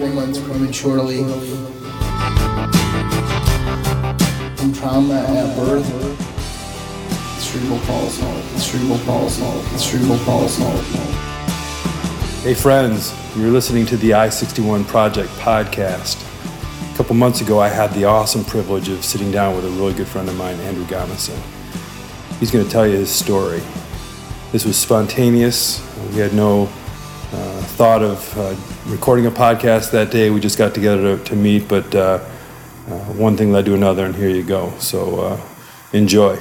three 0.00 0.12
months 0.14 0.40
prematurely 0.40 1.22
from 4.56 4.72
trauma 4.72 5.20
at 5.28 5.54
birth. 5.58 5.84
Cerebral 7.38 7.78
palsy, 7.80 8.22
cerebral 8.58 8.98
palsy, 9.00 9.42
cerebral 9.76 10.18
palsy. 10.20 10.62
Hey, 12.42 12.54
friends, 12.54 13.14
you're 13.36 13.50
listening 13.50 13.84
to 13.86 13.98
the 13.98 14.14
I 14.14 14.30
61 14.30 14.86
Project 14.86 15.28
podcast. 15.32 16.24
A 16.94 16.96
couple 16.96 17.14
months 17.14 17.42
ago, 17.42 17.60
I 17.60 17.68
had 17.68 17.90
the 17.90 18.06
awesome 18.06 18.42
privilege 18.42 18.88
of 18.88 19.04
sitting 19.04 19.30
down 19.30 19.54
with 19.54 19.66
a 19.66 19.70
really 19.70 19.92
good 19.92 20.08
friend 20.08 20.30
of 20.30 20.36
mine, 20.38 20.58
Andrew 20.60 20.86
Gomison. 20.86 21.38
He's 22.38 22.50
going 22.50 22.64
to 22.64 22.70
tell 22.70 22.86
you 22.86 22.96
his 22.96 23.10
story. 23.10 23.60
This 24.50 24.64
was 24.64 24.78
spontaneous. 24.78 25.86
We 26.14 26.20
had 26.20 26.32
no 26.32 26.70
uh, 27.32 27.62
thought 27.62 28.02
of 28.02 28.38
uh, 28.38 28.56
recording 28.90 29.26
a 29.26 29.30
podcast 29.30 29.92
that 29.92 30.10
day. 30.10 30.30
We 30.30 30.40
just 30.40 30.58
got 30.58 30.74
together 30.74 31.16
to, 31.16 31.24
to 31.24 31.36
meet, 31.36 31.68
but 31.68 31.94
uh, 31.94 32.18
uh 32.88 32.98
one 33.14 33.36
thing 33.36 33.52
led 33.52 33.66
to 33.66 33.74
another, 33.74 34.04
and 34.04 34.16
here 34.16 34.30
you 34.30 34.42
go. 34.42 34.72
So 34.78 35.20
uh, 35.20 35.40
enjoy. 35.92 36.40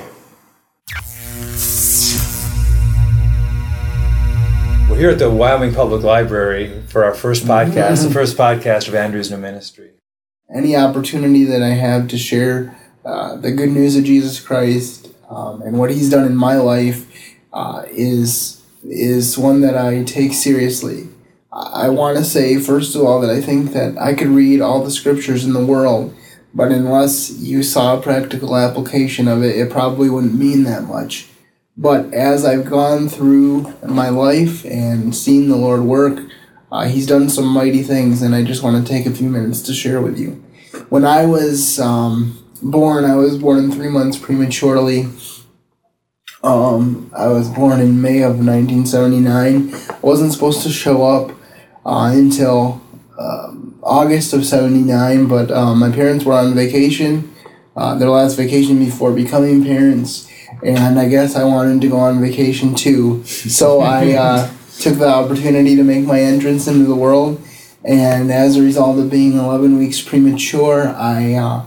We're 4.89 4.97
here 4.97 5.11
at 5.11 5.19
the 5.19 5.29
Wyoming 5.29 5.75
Public 5.75 6.03
Library 6.03 6.81
for 6.87 7.03
our 7.03 7.13
first 7.13 7.45
podcast, 7.45 8.07
the 8.07 8.13
first 8.13 8.35
podcast 8.35 8.87
of 8.87 8.95
Andrew's 8.95 9.29
New 9.29 9.37
Ministry. 9.37 9.91
Any 10.53 10.75
opportunity 10.75 11.43
that 11.45 11.61
I 11.61 11.69
have 11.69 12.07
to 12.07 12.17
share 12.17 12.75
uh, 13.05 13.35
the 13.35 13.51
good 13.51 13.69
news 13.69 13.95
of 13.95 14.03
Jesus 14.03 14.39
Christ 14.39 15.09
um, 15.29 15.61
and 15.61 15.77
what 15.77 15.91
He's 15.91 16.09
done 16.09 16.25
in 16.25 16.35
my 16.35 16.55
life 16.55 17.05
is 17.91 18.58
is 18.83 19.37
one 19.37 19.61
that 19.61 19.77
I 19.77 20.03
take 20.03 20.33
seriously. 20.33 21.09
I 21.51 21.89
want 21.89 22.17
to 22.17 22.23
say, 22.23 22.59
first 22.59 22.95
of 22.95 23.01
all, 23.01 23.21
that 23.21 23.29
I 23.29 23.41
think 23.41 23.73
that 23.73 23.97
I 23.97 24.13
could 24.13 24.27
read 24.27 24.61
all 24.61 24.83
the 24.83 24.91
scriptures 24.91 25.43
in 25.43 25.53
the 25.53 25.65
world, 25.65 26.15
but 26.53 26.71
unless 26.71 27.31
you 27.31 27.63
saw 27.63 27.97
a 27.97 28.01
practical 28.01 28.55
application 28.55 29.27
of 29.27 29.43
it, 29.43 29.57
it 29.57 29.71
probably 29.71 30.09
wouldn't 30.09 30.37
mean 30.37 30.63
that 30.63 30.83
much. 30.83 31.27
But 31.75 32.13
as 32.13 32.45
I've 32.45 32.69
gone 32.69 33.09
through 33.09 33.73
my 33.85 34.09
life 34.09 34.65
and 34.65 35.15
seen 35.15 35.49
the 35.49 35.55
Lord 35.55 35.81
work, 35.81 36.19
uh, 36.71 36.85
He's 36.85 37.07
done 37.07 37.29
some 37.29 37.47
mighty 37.47 37.81
things, 37.81 38.21
and 38.21 38.35
I 38.35 38.43
just 38.43 38.61
want 38.61 38.85
to 38.85 38.91
take 38.91 39.05
a 39.05 39.11
few 39.11 39.29
minutes 39.29 39.61
to 39.63 39.73
share 39.73 40.01
with 40.01 40.19
you. 40.19 40.43
When 40.89 41.03
I 41.03 41.25
was 41.25 41.79
um, 41.79 42.45
born, 42.61 43.05
I 43.05 43.15
was 43.15 43.37
born 43.37 43.59
in 43.59 43.71
three 43.71 43.89
months 43.89 44.17
prematurely 44.17 45.07
um, 46.43 47.11
I 47.15 47.27
was 47.27 47.49
born 47.49 47.81
in 47.81 48.01
May 48.01 48.21
of 48.21 48.37
1979. 48.37 49.73
I 49.73 49.99
wasn't 50.01 50.31
supposed 50.33 50.63
to 50.63 50.69
show 50.69 51.05
up 51.05 51.31
uh, 51.85 52.11
until 52.13 52.81
um, 53.19 53.77
August 53.83 54.33
of 54.33 54.45
79, 54.45 55.27
but 55.27 55.51
um, 55.51 55.79
my 55.79 55.91
parents 55.91 56.23
were 56.23 56.33
on 56.33 56.53
vacation, 56.53 57.33
uh, 57.75 57.95
their 57.95 58.09
last 58.09 58.35
vacation 58.35 58.79
before 58.79 59.11
becoming 59.11 59.63
parents, 59.63 60.31
and 60.63 60.99
I 60.99 61.09
guess 61.09 61.35
I 61.35 61.43
wanted 61.43 61.81
to 61.81 61.89
go 61.89 61.97
on 61.97 62.21
vacation 62.21 62.73
too. 62.73 63.23
So 63.25 63.81
I 63.81 64.13
uh, 64.13 64.51
took 64.79 64.97
the 64.97 65.09
opportunity 65.09 65.75
to 65.75 65.83
make 65.83 66.05
my 66.05 66.21
entrance 66.21 66.67
into 66.67 66.85
the 66.85 66.95
world, 66.95 67.41
and 67.83 68.31
as 68.31 68.55
a 68.55 68.61
result 68.61 68.97
of 68.97 69.09
being 69.09 69.37
11 69.37 69.77
weeks 69.77 70.01
premature, 70.01 70.87
I 70.89 71.33
uh, 71.33 71.65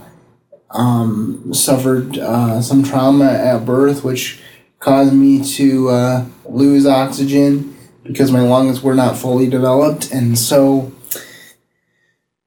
um, 0.71 1.53
suffered 1.53 2.17
uh, 2.17 2.61
some 2.61 2.83
trauma 2.83 3.25
at 3.25 3.65
birth, 3.65 4.03
which 4.03 4.42
caused 4.83 5.13
me 5.13 5.41
to 5.41 5.87
uh, 5.87 6.25
lose 6.45 6.85
oxygen 6.85 7.73
because 8.03 8.33
my 8.33 8.41
lungs 8.41 8.81
were 8.81 8.93
not 8.93 9.17
fully 9.17 9.49
developed. 9.49 10.11
And 10.11 10.37
so 10.37 10.91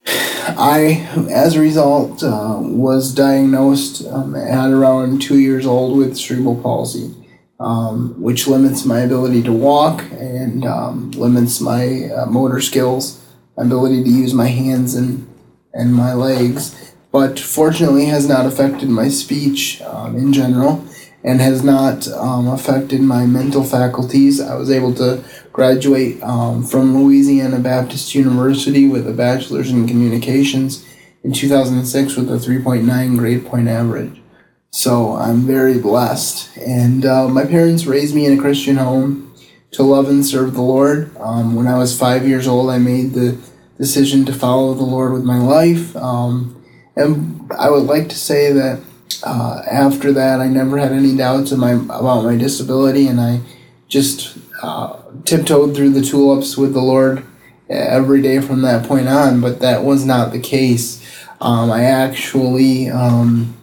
I, 0.07 1.09
as 1.31 1.57
a 1.57 1.61
result, 1.61 2.23
uh, 2.23 2.59
was 2.61 3.15
diagnosed 3.15 4.07
um, 4.07 4.35
at 4.37 4.71
around 4.71 5.23
two 5.23 5.39
years 5.39 5.65
old 5.65 5.97
with 5.97 6.19
cerebral 6.19 6.61
palsy, 6.61 7.15
um, 7.59 8.21
which 8.21 8.47
limits 8.47 8.85
my 8.85 9.01
ability 9.01 9.43
to 9.45 9.53
walk 9.53 10.05
and 10.13 10.67
um, 10.67 11.13
limits 11.13 11.59
my 11.63 12.11
uh, 12.11 12.27
motor 12.27 12.61
skills, 12.61 13.25
my 13.57 13.65
ability 13.65 14.05
to 14.05 14.11
use 14.11 14.35
my 14.35 14.49
hands 14.49 14.95
and, 14.95 15.27
and 15.73 15.95
my 15.95 16.13
legs. 16.13 16.93
But 17.11 17.41
fortunately, 17.41 18.05
has 18.07 18.29
not 18.29 18.45
affected 18.45 18.91
my 18.91 19.09
speech 19.09 19.81
um, 19.81 20.17
in 20.17 20.35
general 20.35 20.87
and 21.27 21.41
has 21.41 21.65
not 21.65 22.07
um, 22.09 22.47
affected 22.47 23.01
my 23.01 23.27
mental 23.27 23.65
faculties. 23.65 24.41
I 24.41 24.55
was 24.55 24.71
able 24.71 24.95
to 24.95 25.25
graduate 25.53 26.23
um, 26.23 26.65
from 26.65 26.97
Louisiana 26.97 27.59
Baptist 27.59 28.15
University 28.15 28.87
with 28.87 29.09
a 29.09 29.13
bachelor's 29.13 29.71
in 29.73 29.89
communications 29.89 30.87
in 31.25 31.33
2006 31.33 32.17
with 32.17 32.31
a 32.31 32.37
3.9 32.37 33.19
grade 33.19 33.45
point 33.45 33.67
average. 33.67 34.23
So 34.71 35.17
I'm 35.17 35.41
very 35.41 35.79
blessed. 35.79 36.57
And 36.59 37.05
uh, 37.05 37.27
my 37.27 37.45
parents 37.45 37.87
raised 37.87 38.15
me 38.15 38.27
in 38.27 38.39
a 38.39 38.41
Christian 38.41 38.77
home 38.77 39.35
to 39.73 39.83
love 39.83 40.09
and 40.09 40.25
serve 40.25 40.55
the 40.55 40.63
Lord. 40.63 41.17
Um, 41.17 41.57
when 41.57 41.67
I 41.67 41.77
was 41.77 41.99
five 41.99 42.27
years 42.27 42.47
old, 42.47 42.71
I 42.71 42.79
made 42.79 43.15
the 43.15 43.37
decision 43.79 44.25
to 44.27 44.33
follow 44.33 44.75
the 44.75 44.85
Lord 44.85 45.13
with 45.13 45.25
my 45.25 45.39
life. 45.39 45.97
Um, 45.97 46.65
and 46.95 47.51
I 47.59 47.69
would 47.69 47.85
like 47.85 48.09
to 48.11 48.17
say 48.17 48.53
that 48.53 48.81
uh, 49.23 49.63
after 49.71 50.13
that, 50.13 50.41
I 50.41 50.49
never 50.49 50.79
had 50.79 50.93
any 50.93 51.17
doubts 51.17 51.53
my, 51.53 51.73
about 51.73 52.25
my 52.25 52.37
disability, 52.37 53.09
and 53.09 53.21
I 53.21 53.41
just 53.89 54.39
uh, 54.63 55.01
tiptoed 55.25 55.75
through 55.75 55.91
the 55.91 56.03
tulips 56.03 56.57
with 56.57 56.73
the 56.73 56.81
Lord 56.81 57.25
every 57.69 58.23
day 58.23 58.41
from 58.41 58.63
that 58.63 58.87
point 58.87 59.09
on. 59.09 59.41
But 59.41 59.61
that 59.61 59.83
was 59.83 60.05
not 60.05 60.33
the 60.33 60.41
case. 60.41 61.03
Um, 61.41 61.71
I 61.71 61.85
actually 61.85 62.89
um, 62.89 63.57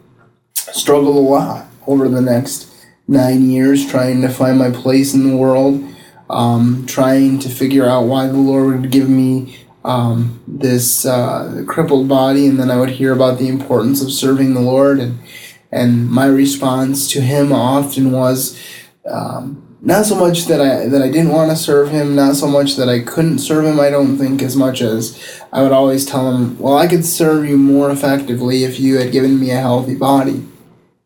struggled 0.53 1.15
a 1.15 1.19
lot 1.19 1.67
over 1.87 2.07
the 2.07 2.21
next 2.21 2.69
nine 3.07 3.49
years 3.49 3.89
trying 3.89 4.21
to 4.21 4.29
find 4.29 4.57
my 4.57 4.71
place 4.71 5.13
in 5.13 5.29
the 5.29 5.35
world, 5.35 5.83
um, 6.29 6.85
trying 6.85 7.39
to 7.39 7.49
figure 7.49 7.85
out 7.85 8.05
why 8.05 8.27
the 8.27 8.37
Lord 8.37 8.81
would 8.81 8.91
give 8.91 9.09
me 9.09 9.57
um, 9.85 10.41
this 10.47 11.05
uh, 11.05 11.63
crippled 11.67 12.07
body, 12.07 12.47
and 12.47 12.59
then 12.59 12.71
I 12.71 12.77
would 12.77 12.91
hear 12.91 13.13
about 13.13 13.39
the 13.39 13.47
importance 13.47 14.01
of 14.01 14.11
serving 14.11 14.53
the 14.53 14.61
Lord, 14.61 14.99
and 14.99 15.19
and 15.71 16.09
my 16.09 16.27
response 16.27 17.11
to 17.11 17.21
him 17.21 17.51
often 17.51 18.11
was 18.11 18.59
um, 19.09 19.77
not 19.81 20.05
so 20.05 20.15
much 20.15 20.45
that 20.45 20.61
I 20.61 20.87
that 20.87 21.01
I 21.01 21.09
didn't 21.09 21.33
want 21.33 21.51
to 21.51 21.57
serve 21.57 21.89
him, 21.89 22.15
not 22.15 22.35
so 22.35 22.47
much 22.47 22.77
that 22.77 22.87
I 22.87 22.99
couldn't 22.99 23.39
serve 23.39 23.65
him. 23.65 23.79
I 23.79 23.89
don't 23.89 24.17
think 24.17 24.41
as 24.41 24.55
much 24.55 24.81
as 24.81 25.41
I 25.51 25.61
would 25.61 25.73
always 25.73 26.05
tell 26.05 26.31
him, 26.31 26.57
"Well, 26.57 26.77
I 26.77 26.87
could 26.87 27.05
serve 27.05 27.45
you 27.45 27.57
more 27.57 27.91
effectively 27.91 28.63
if 28.63 28.79
you 28.79 28.97
had 28.97 29.11
given 29.11 29.39
me 29.39 29.51
a 29.51 29.59
healthy 29.59 29.95
body," 29.95 30.45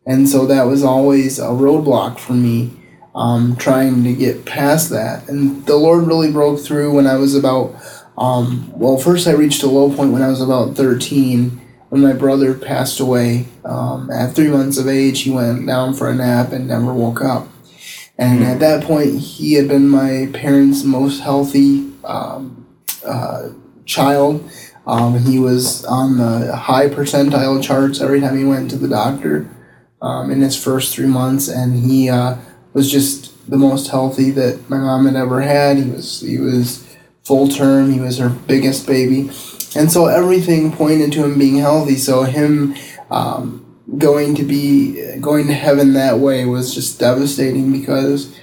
and 0.06 0.28
so 0.28 0.46
that 0.46 0.66
was 0.66 0.84
always 0.84 1.40
a 1.40 1.46
roadblock 1.46 2.18
for 2.18 2.34
me. 2.34 2.74
Um, 3.14 3.56
trying 3.56 4.04
to 4.04 4.12
get 4.12 4.44
past 4.44 4.90
that, 4.90 5.28
and 5.28 5.66
the 5.66 5.74
Lord 5.74 6.06
really 6.06 6.30
broke 6.30 6.60
through 6.60 6.94
when 6.94 7.08
I 7.08 7.16
was 7.16 7.34
about 7.34 7.74
um, 8.18 8.70
well, 8.74 8.98
first 8.98 9.26
I 9.26 9.32
reached 9.32 9.62
a 9.62 9.68
low 9.68 9.94
point 9.94 10.12
when 10.12 10.22
I 10.22 10.28
was 10.28 10.40
about 10.40 10.74
13 10.74 11.60
when 11.88 12.02
my 12.02 12.12
brother 12.12 12.52
passed 12.52 13.00
away. 13.00 13.46
Um, 13.64 14.10
at 14.10 14.34
three 14.34 14.48
months 14.48 14.76
of 14.76 14.88
age, 14.88 15.22
he 15.22 15.30
went 15.30 15.66
down 15.66 15.94
for 15.94 16.10
a 16.10 16.14
nap 16.14 16.52
and 16.52 16.68
never 16.68 16.92
woke 16.92 17.22
up. 17.22 17.48
And 18.18 18.42
at 18.42 18.58
that 18.58 18.82
point, 18.82 19.20
he 19.20 19.54
had 19.54 19.68
been 19.68 19.88
my 19.88 20.28
parents' 20.32 20.82
most 20.82 21.20
healthy 21.20 21.92
um, 22.04 22.66
uh, 23.06 23.50
child. 23.84 24.50
Um, 24.86 25.20
he 25.20 25.38
was 25.38 25.84
on 25.84 26.18
the 26.18 26.56
high 26.56 26.88
percentile 26.88 27.62
charts 27.62 28.00
every 28.00 28.20
time 28.20 28.36
he 28.36 28.44
went 28.44 28.70
to 28.70 28.76
the 28.76 28.88
doctor 28.88 29.48
um, 30.02 30.32
in 30.32 30.40
his 30.40 30.60
first 30.60 30.94
three 30.94 31.06
months, 31.06 31.46
and 31.46 31.84
he 31.84 32.08
uh, 32.08 32.36
was 32.72 32.90
just 32.90 33.48
the 33.48 33.56
most 33.56 33.88
healthy 33.88 34.30
that 34.32 34.68
my 34.68 34.78
mom 34.78 35.06
had 35.06 35.14
ever 35.14 35.42
had. 35.42 35.76
He 35.76 35.90
was 35.90 36.20
he 36.20 36.38
was 36.38 36.87
full 37.28 37.46
term. 37.46 37.92
He 37.92 38.00
was 38.00 38.18
her 38.18 38.30
biggest 38.30 38.86
baby. 38.86 39.30
And 39.76 39.92
so 39.92 40.06
everything 40.06 40.72
pointed 40.72 41.12
to 41.12 41.24
him 41.24 41.38
being 41.38 41.58
healthy. 41.58 41.96
So 41.96 42.22
him 42.22 42.74
um, 43.10 43.64
going 43.98 44.34
to 44.36 44.44
be 44.44 45.16
going 45.20 45.46
to 45.46 45.52
heaven 45.52 45.92
that 45.92 46.18
way 46.18 46.46
was 46.46 46.74
just 46.74 46.98
devastating 46.98 47.70
because 47.70 48.34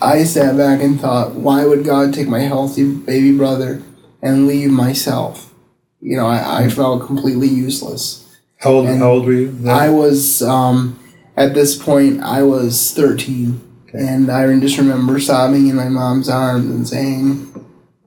I 0.00 0.24
sat 0.24 0.56
back 0.56 0.80
and 0.82 1.00
thought, 1.00 1.32
why 1.32 1.64
would 1.64 1.84
God 1.84 2.14
take 2.14 2.28
my 2.28 2.40
healthy 2.40 2.94
baby 2.94 3.36
brother 3.36 3.82
and 4.22 4.46
leave 4.46 4.70
myself? 4.70 5.52
You 6.00 6.18
know, 6.18 6.26
I, 6.26 6.64
I 6.64 6.68
felt 6.68 7.06
completely 7.06 7.48
useless. 7.48 8.20
How 8.58 8.70
old, 8.70 8.86
how 8.86 9.10
old 9.10 9.26
were 9.26 9.32
you? 9.32 9.50
Then? 9.50 9.74
I 9.74 9.88
was, 9.90 10.42
um, 10.42 10.98
at 11.36 11.54
this 11.54 11.76
point, 11.76 12.22
I 12.22 12.42
was 12.42 12.92
13. 12.92 13.60
Okay. 13.88 14.06
And 14.06 14.30
I 14.30 14.58
just 14.60 14.78
remember 14.78 15.18
sobbing 15.18 15.68
in 15.68 15.76
my 15.76 15.88
mom's 15.88 16.28
arms 16.28 16.66
and 16.66 16.86
saying, 16.86 17.53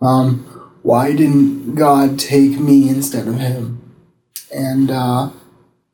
um, 0.01 0.43
why 0.83 1.11
didn't 1.13 1.75
God 1.75 2.19
take 2.19 2.59
me 2.59 2.89
instead 2.89 3.27
of 3.27 3.39
him? 3.39 3.95
And 4.53 4.89
uh, 4.89 5.31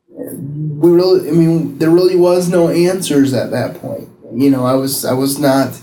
we 0.08 0.90
really, 0.90 1.28
I 1.28 1.32
mean, 1.32 1.78
there 1.78 1.90
really 1.90 2.16
was 2.16 2.48
no 2.48 2.68
answers 2.68 3.32
at 3.32 3.50
that 3.50 3.76
point. 3.76 4.08
You 4.32 4.50
know, 4.50 4.64
I 4.64 4.74
was, 4.74 5.04
I 5.04 5.12
was 5.12 5.38
not. 5.38 5.80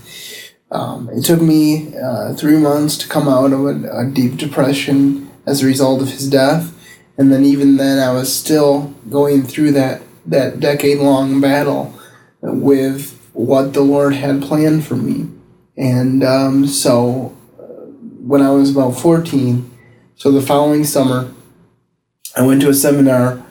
Um, 0.70 1.10
it 1.10 1.22
took 1.22 1.42
me 1.42 1.94
uh, 1.96 2.34
three 2.34 2.56
months 2.56 2.96
to 2.98 3.08
come 3.08 3.28
out 3.28 3.52
of 3.52 3.66
a, 3.66 4.04
a, 4.04 4.06
deep 4.06 4.38
depression 4.38 5.30
as 5.46 5.62
a 5.62 5.66
result 5.66 6.00
of 6.00 6.08
his 6.08 6.30
death. 6.30 6.72
And 7.18 7.30
then 7.30 7.44
even 7.44 7.76
then, 7.76 7.98
I 7.98 8.10
was 8.12 8.34
still 8.34 8.94
going 9.10 9.42
through 9.42 9.72
that 9.72 10.00
that 10.24 10.60
decade 10.60 10.98
long 10.98 11.40
battle 11.40 11.94
with 12.40 13.18
what 13.32 13.74
the 13.74 13.82
Lord 13.82 14.14
had 14.14 14.42
planned 14.42 14.86
for 14.86 14.96
me. 14.96 15.28
And 15.76 16.22
um, 16.22 16.66
so, 16.66 17.36
when 18.32 18.40
I 18.40 18.48
was 18.48 18.70
about 18.70 18.92
fourteen, 18.92 19.70
so 20.16 20.32
the 20.32 20.40
following 20.40 20.84
summer, 20.84 21.30
I 22.34 22.40
went 22.40 22.62
to 22.62 22.70
a 22.70 22.74
seminar 22.74 23.44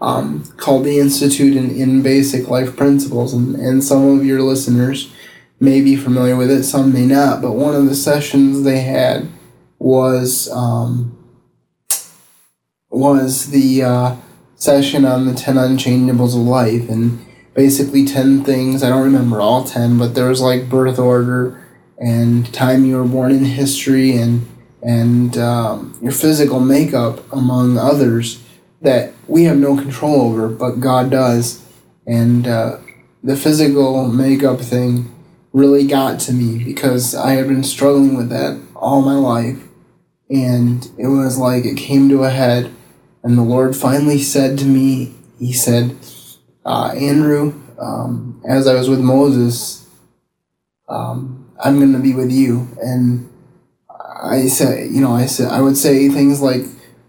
um, 0.00 0.44
called 0.58 0.84
the 0.84 1.00
Institute 1.00 1.56
in, 1.56 1.72
in 1.72 2.02
Basic 2.02 2.46
Life 2.46 2.76
Principles, 2.76 3.34
and, 3.34 3.56
and 3.56 3.82
some 3.82 4.04
of 4.04 4.24
your 4.24 4.40
listeners 4.42 5.12
may 5.58 5.80
be 5.80 5.96
familiar 5.96 6.36
with 6.36 6.52
it, 6.52 6.62
some 6.62 6.92
may 6.92 7.04
not. 7.04 7.42
But 7.42 7.56
one 7.56 7.74
of 7.74 7.86
the 7.86 7.96
sessions 7.96 8.62
they 8.62 8.78
had 8.78 9.28
was 9.80 10.48
um, 10.52 11.18
was 12.90 13.50
the 13.50 13.82
uh, 13.82 14.16
session 14.54 15.04
on 15.04 15.26
the 15.26 15.34
ten 15.34 15.56
unchangeables 15.56 16.36
of 16.36 16.42
life, 16.42 16.88
and 16.88 17.26
basically 17.54 18.04
ten 18.04 18.44
things. 18.44 18.84
I 18.84 18.88
don't 18.90 19.02
remember 19.02 19.40
all 19.40 19.64
ten, 19.64 19.98
but 19.98 20.14
there 20.14 20.28
was 20.28 20.40
like 20.40 20.70
birth 20.70 21.00
order 21.00 21.60
and 21.98 22.52
time 22.54 22.84
you 22.84 22.96
were 22.96 23.04
born 23.04 23.32
in 23.32 23.44
history 23.44 24.16
and 24.16 24.46
and 24.82 25.36
um, 25.36 25.98
your 26.00 26.12
physical 26.12 26.60
makeup, 26.60 27.20
among 27.32 27.78
others, 27.78 28.44
that 28.80 29.12
we 29.26 29.44
have 29.44 29.56
no 29.56 29.76
control 29.76 30.22
over, 30.22 30.48
but 30.48 30.80
God 30.80 31.10
does. 31.10 31.64
And 32.06 32.46
uh, 32.46 32.78
the 33.22 33.36
physical 33.36 34.06
makeup 34.08 34.60
thing 34.60 35.12
really 35.52 35.86
got 35.86 36.20
to 36.20 36.32
me 36.32 36.62
because 36.62 37.14
I 37.14 37.32
had 37.32 37.48
been 37.48 37.64
struggling 37.64 38.16
with 38.16 38.28
that 38.28 38.60
all 38.76 39.02
my 39.02 39.14
life. 39.14 39.58
And 40.30 40.88
it 40.96 41.08
was 41.08 41.38
like 41.38 41.64
it 41.64 41.76
came 41.76 42.08
to 42.10 42.22
a 42.22 42.30
head, 42.30 42.72
and 43.24 43.36
the 43.36 43.42
Lord 43.42 43.74
finally 43.74 44.18
said 44.18 44.58
to 44.58 44.66
me, 44.66 45.14
He 45.38 45.52
said, 45.52 45.96
uh, 46.64 46.92
Andrew, 46.94 47.60
um, 47.80 48.42
as 48.46 48.66
I 48.66 48.74
was 48.74 48.90
with 48.90 49.00
Moses, 49.00 49.88
um, 50.86 51.37
I'm 51.62 51.78
going 51.78 51.92
to 51.92 51.98
be 51.98 52.14
with 52.14 52.30
you. 52.30 52.68
And 52.82 53.30
I 54.22 54.48
said, 54.48 54.90
you 54.90 55.00
know, 55.00 55.12
I 55.12 55.26
said, 55.26 55.50
I 55.50 55.60
would 55.60 55.76
say 55.76 56.08
things 56.08 56.40
like, 56.40 56.62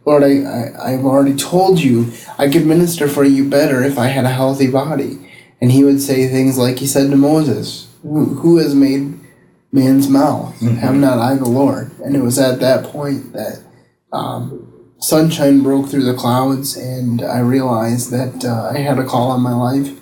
Lord, 0.06 0.24
I, 0.24 0.42
I, 0.44 0.94
I've 0.94 1.06
already 1.06 1.36
told 1.36 1.80
you 1.80 2.12
I 2.38 2.50
could 2.50 2.66
minister 2.66 3.08
for 3.08 3.24
you 3.24 3.50
better 3.50 3.84
if 3.84 3.98
I 3.98 4.08
had 4.08 4.26
a 4.26 4.30
healthy 4.30 4.70
body. 4.70 5.30
And 5.62 5.72
he 5.72 5.84
would 5.84 6.02
say 6.02 6.28
things 6.28 6.58
like 6.58 6.80
he 6.80 6.88
said 6.88 7.12
to 7.12 7.18
Moses, 7.18 7.94
Who, 8.02 8.26
who 8.26 8.58
has 8.58 8.74
made 8.74 9.20
man's 9.72 10.08
mouth? 10.08 10.56
Mm-hmm. 10.60 10.76
Have 10.76 10.96
not 10.96 11.20
I 11.20 11.36
the 11.36 11.50
Lord? 11.50 11.92
And 12.00 12.16
it 12.16 12.22
was 12.22 12.40
at 12.40 12.60
that 12.60 12.86
point 12.86 13.34
that 13.34 13.62
um, 14.12 14.70
sunshine 15.00 15.62
broke 15.62 15.90
through 15.90 16.06
the 16.06 16.18
clouds, 16.18 16.78
and 16.78 17.22
I 17.22 17.40
realized 17.40 18.12
that 18.12 18.46
uh, 18.46 18.72
I 18.74 18.80
had 18.80 19.00
a 19.00 19.06
call 19.06 19.32
on 19.32 19.42
my 19.42 19.54
life. 19.54 20.00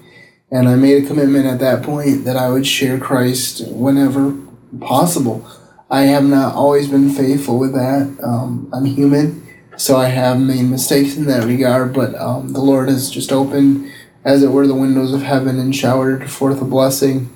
And 0.50 0.70
I 0.70 0.76
made 0.76 1.04
a 1.04 1.08
commitment 1.08 1.46
at 1.46 1.60
that 1.60 1.84
point 1.84 2.24
that 2.26 2.38
I 2.38 2.50
would 2.50 2.66
share 2.66 2.98
Christ 2.98 3.68
whenever 3.68 4.34
possible. 4.80 5.46
I 5.90 6.02
have 6.04 6.24
not 6.24 6.56
always 6.56 6.88
been 6.88 7.10
faithful 7.10 7.60
with 7.60 7.74
that. 7.74 8.18
Um, 8.24 8.70
I'm 8.74 8.86
human, 8.86 9.46
so 9.78 9.98
I 9.98 10.08
have 10.08 10.40
made 10.40 10.64
mistakes 10.64 11.18
in 11.18 11.26
that 11.26 11.46
regard, 11.46 11.94
but 11.94 12.16
um, 12.16 12.54
the 12.54 12.62
Lord 12.62 12.90
has 12.90 13.10
just 13.10 13.32
opened, 13.32 13.92
as 14.24 14.44
it 14.44 14.50
were, 14.50 14.68
the 14.68 14.76
windows 14.76 15.14
of 15.14 15.22
heaven 15.22 15.60
and 15.60 15.76
showered 15.76 16.30
forth 16.30 16.62
a 16.62 16.66
blessing 16.66 17.30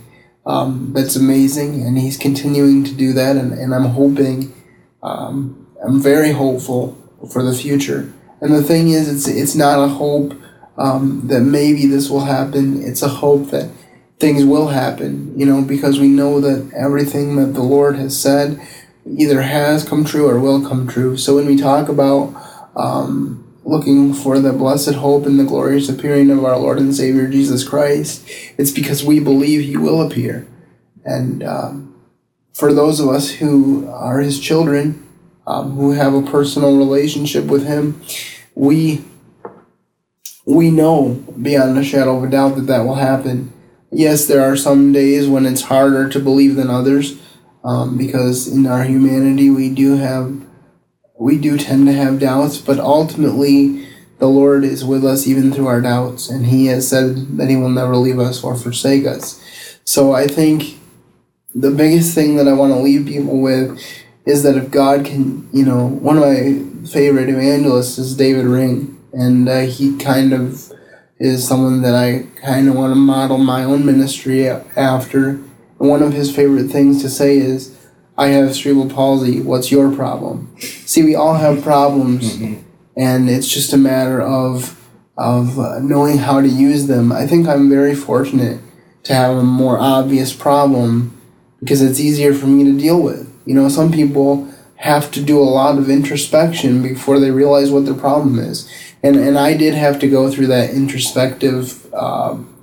um, 0.46 0.92
that's 0.94 1.16
amazing, 1.16 1.86
and 1.86 1.98
He's 1.98 2.18
continuing 2.18 2.84
to 2.86 2.94
do 2.94 3.13
that, 3.13 3.36
and, 3.36 3.54
and 3.54 3.75
I'm 3.75 3.86
hoping, 3.86 4.54
um, 5.04 5.68
I'm 5.86 6.02
very 6.02 6.31
hopeful 6.31 6.98
for 7.31 7.44
the 7.44 7.54
future. 7.54 8.12
And 8.42 8.54
the 8.54 8.63
thing 8.63 8.90
is, 8.90 9.08
it's, 9.08 9.28
it's 9.28 9.56
not 9.56 9.84
a 9.84 9.88
hope 9.88 10.34
um, 10.81 11.22
that 11.28 11.42
maybe 11.42 11.86
this 11.86 12.10
will 12.10 12.25
happen, 12.25 12.81
it's 12.81 13.04
a 13.04 13.07
hope 13.07 13.51
that 13.51 13.69
things 14.19 14.44
will 14.44 14.69
happen, 14.69 15.38
you 15.38 15.45
know, 15.45 15.62
because 15.62 16.00
we 16.00 16.07
know 16.07 16.42
that 16.42 16.72
everything 16.75 17.36
that 17.36 17.54
the 17.54 17.62
Lord 17.62 17.98
has 17.98 18.19
said 18.19 18.60
either 19.06 19.44
has 19.44 19.88
come 19.88 20.04
true 20.04 20.28
or 20.28 20.39
will 20.39 20.68
come 20.68 20.88
true. 20.88 21.18
So 21.18 21.36
when 21.36 21.45
we 21.45 21.56
talk 21.56 21.88
about 21.88 22.33
um, 22.75 23.56
looking 23.63 24.12
for 24.12 24.39
the 24.39 24.54
blessed 24.54 24.95
hope 24.95 25.28
and 25.28 25.39
the 25.39 25.44
glorious 25.44 25.88
appearing 25.88 26.31
of 26.31 26.44
our 26.44 26.57
Lord 26.57 26.80
and 26.80 26.95
Savior 26.95 27.27
Jesus 27.27 27.68
Christ, 27.68 28.27
it's 28.57 28.72
because 28.72 29.04
we 29.04 29.19
believe 29.19 29.62
He 29.62 29.77
will 29.77 30.01
appear. 30.01 30.48
And 31.06 31.44
um, 31.44 32.01
for 32.54 32.74
those 32.74 33.00
of 33.00 33.07
us 33.07 33.30
who 33.30 33.88
are 33.88 34.19
His 34.19 34.39
children, 34.39 35.07
um, 35.45 35.74
who 35.74 35.92
have 35.92 36.16
a 36.16 36.24
personal 36.24 36.75
relationship 36.75 37.45
with 37.45 37.68
Him, 37.68 38.01
we 38.56 39.04
we 40.45 40.71
know 40.71 41.23
beyond 41.41 41.77
a 41.77 41.83
shadow 41.83 42.17
of 42.17 42.23
a 42.23 42.29
doubt 42.29 42.55
that 42.55 42.67
that 42.67 42.81
will 42.81 42.95
happen 42.95 43.53
yes, 43.91 44.25
there 44.25 44.41
are 44.41 44.55
some 44.55 44.91
days 44.91 45.27
when 45.27 45.45
it's 45.45 45.63
harder 45.63 46.09
to 46.09 46.19
believe 46.19 46.55
than 46.55 46.69
others, 46.69 47.21
um, 47.63 47.97
because 47.97 48.47
in 48.47 48.65
our 48.65 48.83
humanity 48.83 49.49
we 49.49 49.69
do 49.69 49.97
have, 49.97 50.41
we 51.19 51.38
do 51.38 51.57
tend 51.57 51.85
to 51.85 51.93
have 51.93 52.19
doubts, 52.19 52.57
but 52.57 52.79
ultimately 52.79 53.88
the 54.17 54.27
Lord 54.27 54.63
is 54.63 54.85
with 54.85 55.05
us 55.05 55.27
even 55.27 55.51
through 55.51 55.67
our 55.67 55.81
doubts, 55.81 56.29
and 56.29 56.45
He 56.47 56.67
has 56.67 56.88
said 56.88 57.38
that 57.38 57.49
He 57.49 57.55
will 57.55 57.69
never 57.69 57.95
leave 57.95 58.19
us 58.19 58.43
or 58.43 58.55
forsake 58.55 59.05
us. 59.05 59.43
So 59.83 60.13
I 60.13 60.27
think 60.27 60.77
the 61.53 61.71
biggest 61.71 62.15
thing 62.15 62.38
that 62.38 62.47
I 62.47 62.53
want 62.53 62.71
to 62.71 62.79
leave 62.79 63.05
people 63.05 63.41
with 63.41 63.79
is 64.25 64.43
that 64.43 64.55
if 64.55 64.71
God 64.71 65.05
can, 65.05 65.49
you 65.51 65.65
know, 65.65 65.88
one 65.88 66.17
of 66.17 66.23
my 66.23 66.88
favorite 66.88 67.29
evangelists 67.29 67.97
is 67.97 68.15
David 68.15 68.45
Ring, 68.45 69.00
and 69.13 69.48
uh, 69.48 69.62
he 69.62 69.98
kind 69.98 70.34
of 70.34 70.72
is 71.19 71.48
someone 71.48 71.84
that 71.84 71.94
I 71.94 72.25
kind 72.42 72.68
of 72.68 72.75
want 72.75 72.92
to 72.92 72.96
model 72.96 73.38
my 73.38 73.63
own 73.63 73.86
ministry 73.86 74.48
after. 74.50 75.30
And 75.30 75.90
one 75.90 76.02
of 76.02 76.13
his 76.13 76.36
favorite 76.36 76.69
things 76.69 77.02
to 77.04 77.10
say 77.10 77.38
is, 77.38 77.78
I 78.18 78.28
have 78.28 78.56
cerebral 78.56 78.90
palsy. 78.90 79.42
What's 79.42 79.72
your 79.72 79.94
problem? 79.96 80.56
See, 80.60 81.04
we 81.04 81.16
all 81.16 81.36
have 81.36 81.63
problems, 81.63 82.38
mm-hmm. 82.38 82.62
and 82.96 83.30
it's 83.30 83.48
just 83.48 83.74
a 83.74 83.78
matter 83.78 84.22
of 84.22 84.78
of 85.18 85.60
uh, 85.60 85.80
knowing 85.80 86.18
how 86.18 86.42
to 86.42 86.48
use 86.48 86.88
them. 86.88 87.12
I 87.12 87.28
think 87.28 87.48
I'm 87.48 87.69
very 87.69 87.94
fortunate 87.94 88.60
to 89.03 89.13
have 89.13 89.38
a 89.38 89.44
more 89.44 89.77
obvious 89.77 90.34
problem 90.34 91.20
because 91.60 91.82
it's 91.82 92.00
easier 92.00 92.34
for 92.34 92.48
me 92.48 92.63
to 92.63 92.77
deal 92.77 93.01
with. 93.01 93.32
You 93.46 93.53
know, 93.53 93.70
some 93.70 93.91
people 93.91 94.51
have 94.77 95.12
to 95.12 95.22
do 95.22 95.39
a 95.39 95.44
lot 95.44 95.77
of 95.77 95.89
introspection 95.89 96.82
before 96.82 97.20
they 97.20 97.30
realize 97.30 97.72
what 97.72 97.86
their 97.86 97.94
problem 97.94 98.39
is 98.39 98.68
and 99.03 99.15
and 99.15 99.38
I 99.38 99.55
did 99.55 99.74
have 99.74 100.00
to 100.00 100.10
go 100.10 100.31
through 100.31 100.48
that 100.48 100.72
introspective 100.72 101.93
um, 101.93 102.53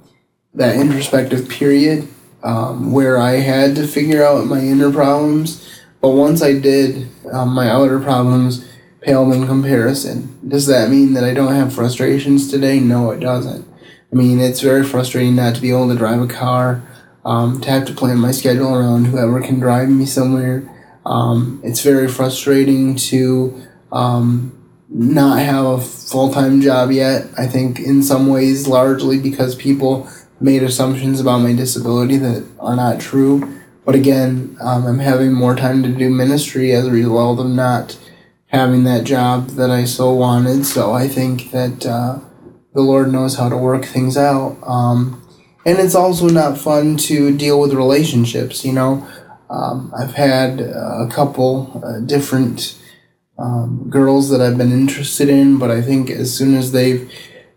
that 0.55 0.77
introspective 0.77 1.49
period 1.49 2.09
um, 2.43 2.93
where 2.93 3.19
I 3.19 3.37
had 3.37 3.75
to 3.77 3.87
figure 3.87 4.25
out 4.25 4.47
my 4.47 4.61
inner 4.61 4.93
problems. 4.93 5.65
But 6.01 6.11
once 6.11 6.43
I 6.43 6.59
did, 6.59 7.09
um, 7.33 7.51
my 7.55 7.69
outer 7.69 7.99
problems 7.99 8.69
paled 9.01 9.35
in 9.35 9.47
comparison. 9.47 10.39
Does 10.47 10.67
that 10.67 10.91
mean 10.91 11.15
that 11.15 11.25
I 11.25 11.35
don't 11.35 11.55
have 11.55 11.73
frustrations 11.73 12.51
today? 12.51 12.79
No, 12.81 13.11
it 13.11 13.21
doesn't. 13.21 13.67
I 14.13 14.17
mean, 14.17 14.41
it's 14.41 14.61
very 14.61 14.85
frustrating 14.85 15.37
not 15.37 15.55
to 15.57 15.61
be 15.61 15.71
able 15.71 15.89
to 15.89 15.97
drive 15.97 16.21
a 16.21 16.27
car, 16.27 16.83
um, 17.25 17.61
to 17.61 17.71
have 17.71 17.87
to 17.87 17.93
plan 17.93 18.19
my 18.19 18.31
schedule 18.31 18.75
around 18.75 19.07
whoever 19.07 19.41
can 19.41 19.61
drive 19.61 19.89
me 19.89 20.07
somewhere. 20.07 20.69
Um, 21.05 21.61
it's 21.63 21.83
very 21.83 22.09
frustrating 22.09 22.97
to 22.97 23.61
um, 23.93 24.58
not 24.89 25.41
have 25.41 25.65
a 25.65 25.81
full 25.81 26.33
time 26.33 26.61
job 26.61 26.91
yet. 26.91 27.27
I 27.37 27.47
think 27.47 27.79
in 27.81 28.03
some 28.03 28.29
ways, 28.29 28.67
largely 28.67 29.19
because 29.19 29.55
people 29.55 30.09
made 30.41 30.63
assumptions 30.63 31.21
about 31.21 31.39
my 31.39 31.53
disability 31.53 32.17
that 32.19 32.47
are 32.61 32.77
not 32.77 33.01
true. 33.01 33.61
But 33.85 33.95
again, 33.95 34.57
um, 34.61 34.87
I'm 34.87 34.99
having 34.99 35.33
more 35.33 35.57
time 35.57 35.83
to 35.83 35.89
do 35.89 36.11
ministry 36.11 36.73
as 36.73 36.87
a 36.87 36.91
result 36.91 37.41
of 37.41 37.47
not 37.47 37.99
having 38.49 38.85
that 38.85 39.05
job 39.05 39.49
that 39.51 39.71
I 39.71 39.85
so 39.85 40.13
wanted. 40.13 40.65
So 40.65 40.93
I 40.93 41.09
think 41.09 41.51
that 41.51 41.87
uh, 41.87 42.19
the 42.75 42.83
Lord 42.83 43.11
knows 43.13 43.37
how 43.37 43.49
to 43.49 43.57
work 43.57 43.85
things 43.85 44.17
out. 44.17 44.59
Um, 44.63 45.23
and 45.65 45.79
it's 45.79 45.95
also 45.95 46.29
not 46.29 46.59
fun 46.59 46.97
to 46.99 47.37
deal 47.37 47.61
with 47.61 47.73
relationships, 47.75 48.65
you 48.65 48.73
know. 48.73 49.07
Um, 49.51 49.93
I've 49.99 50.15
had 50.15 50.61
a 50.61 51.09
couple 51.11 51.83
uh, 51.85 52.01
different 52.01 52.79
um, 53.39 53.87
girls 53.89 54.31
that 54.31 54.41
I've 54.41 54.59
been 54.59 54.73
interested 54.73 55.29
in, 55.29 55.59
but 55.59 55.71
I 55.71 55.81
think 55.81 56.11
as 56.11 56.37
soon 56.37 56.55
as 56.55 56.73
they've 56.73 57.11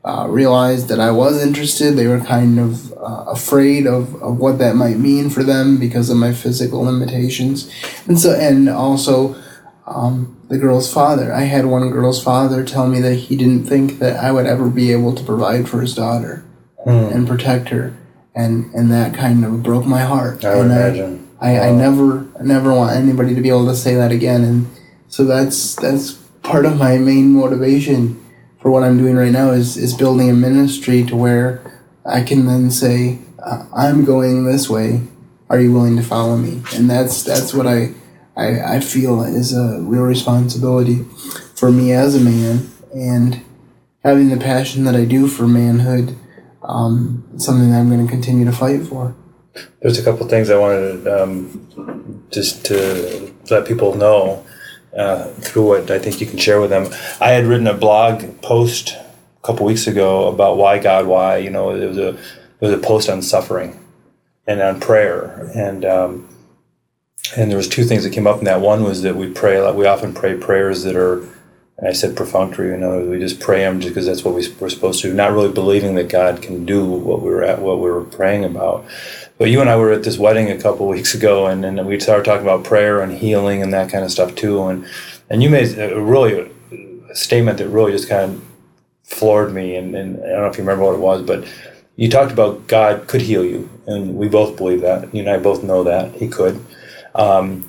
uh, 0.05 0.27
realized 0.29 0.87
that 0.89 0.99
I 0.99 1.11
was 1.11 1.43
interested, 1.43 1.95
they 1.95 2.07
were 2.07 2.19
kind 2.19 2.59
of 2.59 2.93
uh, 2.93 3.25
afraid 3.27 3.87
of, 3.87 4.21
of 4.21 4.37
what 4.37 4.59
that 4.59 4.75
might 4.75 4.97
mean 4.97 5.29
for 5.29 5.43
them 5.43 5.79
because 5.79 6.09
of 6.09 6.17
my 6.17 6.33
physical 6.33 6.81
limitations. 6.81 7.71
And 8.07 8.19
so, 8.19 8.33
and 8.33 8.69
also, 8.69 9.35
um, 9.87 10.37
the 10.49 10.57
girl's 10.57 10.91
father. 10.91 11.33
I 11.33 11.41
had 11.41 11.65
one 11.65 11.89
girl's 11.89 12.23
father 12.23 12.63
tell 12.63 12.87
me 12.87 12.99
that 13.01 13.15
he 13.15 13.35
didn't 13.35 13.65
think 13.65 13.99
that 13.99 14.23
I 14.23 14.31
would 14.31 14.45
ever 14.45 14.69
be 14.69 14.91
able 14.91 15.15
to 15.15 15.23
provide 15.23 15.67
for 15.67 15.81
his 15.81 15.95
daughter 15.95 16.45
hmm. 16.83 16.89
and 16.89 17.27
protect 17.27 17.69
her. 17.69 17.95
And, 18.35 18.73
and 18.73 18.91
that 18.91 19.13
kind 19.13 19.43
of 19.43 19.61
broke 19.63 19.85
my 19.85 20.01
heart. 20.01 20.45
I 20.45 20.55
would 20.55 20.67
and 20.67 20.71
imagine. 20.71 21.29
I, 21.41 21.57
I, 21.57 21.67
I 21.67 21.71
never, 21.71 22.27
I 22.39 22.43
never 22.43 22.73
want 22.73 22.95
anybody 22.95 23.35
to 23.35 23.41
be 23.41 23.49
able 23.49 23.65
to 23.65 23.75
say 23.75 23.95
that 23.95 24.11
again. 24.11 24.43
And, 24.43 24.67
so 25.11 25.25
that's 25.25 25.75
that's 25.75 26.13
part 26.41 26.65
of 26.65 26.77
my 26.77 26.97
main 26.97 27.33
motivation 27.33 28.17
for 28.61 28.71
what 28.71 28.83
I'm 28.83 28.97
doing 28.97 29.15
right 29.15 29.31
now 29.31 29.51
is 29.51 29.75
is 29.75 29.93
building 29.93 30.29
a 30.29 30.33
ministry 30.33 31.03
to 31.03 31.15
where 31.15 31.61
I 32.05 32.21
can 32.23 32.45
then 32.45 32.71
say 32.71 33.19
I'm 33.75 34.05
going 34.05 34.45
this 34.45 34.69
way. 34.69 35.01
Are 35.49 35.59
you 35.59 35.73
willing 35.73 35.97
to 35.97 36.01
follow 36.01 36.37
me? 36.37 36.63
And 36.73 36.89
that's 36.89 37.23
that's 37.23 37.53
what 37.53 37.67
I 37.67 37.93
I, 38.37 38.77
I 38.77 38.79
feel 38.79 39.21
is 39.21 39.53
a 39.53 39.81
real 39.81 40.03
responsibility 40.03 41.03
for 41.55 41.71
me 41.71 41.91
as 41.91 42.15
a 42.15 42.21
man 42.21 42.71
and 42.93 43.43
having 44.05 44.29
the 44.29 44.37
passion 44.37 44.85
that 44.85 44.95
I 44.95 45.03
do 45.03 45.27
for 45.27 45.45
manhood. 45.45 46.15
Um, 46.63 47.27
something 47.37 47.71
that 47.71 47.79
I'm 47.79 47.89
going 47.89 48.05
to 48.05 48.09
continue 48.09 48.45
to 48.45 48.51
fight 48.51 48.83
for. 48.83 49.15
There's 49.81 49.97
a 49.97 50.03
couple 50.03 50.25
things 50.27 50.49
I 50.49 50.57
wanted 50.57 51.07
um, 51.07 52.23
just 52.29 52.63
to 52.67 53.33
let 53.49 53.67
people 53.67 53.95
know 53.95 54.45
uh, 54.95 55.27
through 55.29 55.67
what 55.67 55.91
I 55.91 55.99
think 55.99 56.21
you 56.21 56.27
can 56.27 56.37
share 56.37 56.59
with 56.59 56.69
them. 56.69 56.87
I 57.19 57.29
had 57.29 57.45
written 57.45 57.67
a 57.67 57.73
blog 57.73 58.41
post 58.41 58.93
a 58.93 59.45
couple 59.47 59.65
weeks 59.65 59.87
ago 59.87 60.27
about 60.27 60.57
why 60.57 60.79
God, 60.79 61.05
why. 61.05 61.37
You 61.37 61.49
know, 61.49 61.71
it 61.71 61.87
was 61.87 61.97
a 61.97 62.09
it 62.09 62.19
was 62.61 62.73
a 62.73 62.77
post 62.77 63.09
on 63.09 63.21
suffering 63.21 63.79
and 64.47 64.61
on 64.61 64.79
prayer, 64.79 65.49
and 65.55 65.85
um, 65.85 66.27
and 67.35 67.49
there 67.49 67.57
was 67.57 67.67
two 67.67 67.83
things 67.83 68.03
that 68.03 68.11
came 68.11 68.27
up 68.27 68.39
in 68.39 68.45
that. 68.45 68.61
One 68.61 68.83
was 68.83 69.01
that 69.03 69.15
we 69.15 69.29
pray. 69.29 69.71
We 69.71 69.85
often 69.85 70.13
pray 70.13 70.35
prayers 70.35 70.83
that 70.83 70.95
are 70.95 71.27
and 71.81 71.89
I 71.89 71.93
said 71.93 72.15
perfunctory. 72.15 72.69
You 72.69 72.77
know, 72.77 73.01
we 73.01 73.19
just 73.19 73.39
pray 73.39 73.61
them 73.61 73.81
just 73.81 73.93
because 73.93 74.05
that's 74.05 74.23
what 74.23 74.35
we, 74.35 74.47
we're 74.59 74.69
supposed 74.69 75.01
to 75.01 75.13
not 75.13 75.31
really 75.31 75.51
believing 75.51 75.95
that 75.95 76.09
God 76.09 76.41
can 76.41 76.63
do 76.63 76.85
what 76.85 77.21
we 77.21 77.29
were 77.29 77.43
at, 77.43 77.59
what 77.59 77.79
we 77.79 77.89
were 77.89 78.03
praying 78.03 78.45
about. 78.45 78.85
But 79.41 79.49
you 79.49 79.59
and 79.59 79.71
I 79.71 79.75
were 79.75 79.91
at 79.91 80.03
this 80.03 80.19
wedding 80.19 80.51
a 80.51 80.61
couple 80.61 80.87
weeks 80.87 81.15
ago, 81.15 81.47
and, 81.47 81.65
and 81.65 81.87
we 81.87 81.99
started 81.99 82.25
talking 82.25 82.45
about 82.45 82.63
prayer 82.63 83.01
and 83.01 83.11
healing 83.11 83.63
and 83.63 83.73
that 83.73 83.89
kind 83.89 84.05
of 84.05 84.11
stuff 84.11 84.35
too. 84.35 84.67
And 84.67 84.85
and 85.31 85.41
you 85.41 85.49
made 85.49 85.79
a 85.79 85.99
really 85.99 86.51
a 87.09 87.15
statement 87.15 87.57
that 87.57 87.67
really 87.69 87.91
just 87.91 88.07
kind 88.07 88.35
of 88.35 88.43
floored 89.03 89.51
me. 89.51 89.75
And, 89.75 89.95
and 89.95 90.23
I 90.23 90.27
don't 90.27 90.41
know 90.41 90.45
if 90.45 90.57
you 90.59 90.63
remember 90.63 90.85
what 90.85 90.93
it 90.93 90.99
was, 90.99 91.23
but 91.23 91.43
you 91.95 92.07
talked 92.07 92.31
about 92.31 92.67
God 92.67 93.07
could 93.07 93.21
heal 93.21 93.43
you, 93.43 93.67
and 93.87 94.15
we 94.15 94.29
both 94.29 94.57
believe 94.57 94.81
that. 94.81 95.11
You 95.11 95.21
and 95.21 95.29
I 95.31 95.39
both 95.39 95.63
know 95.63 95.83
that 95.85 96.13
He 96.13 96.27
could. 96.27 96.63
Um, 97.15 97.67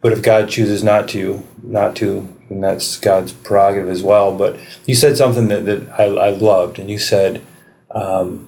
but 0.00 0.12
if 0.12 0.22
God 0.22 0.48
chooses 0.48 0.84
not 0.84 1.08
to, 1.08 1.42
not 1.60 1.96
to, 1.96 2.32
and 2.50 2.62
that's 2.62 3.00
God's 3.00 3.32
prerogative 3.32 3.90
as 3.90 4.04
well. 4.04 4.38
But 4.38 4.60
you 4.86 4.94
said 4.94 5.16
something 5.16 5.48
that, 5.48 5.66
that 5.66 5.88
I, 5.98 6.04
I 6.04 6.30
loved, 6.30 6.78
and 6.78 6.88
you 6.88 7.00
said, 7.00 7.44
um, 7.90 8.46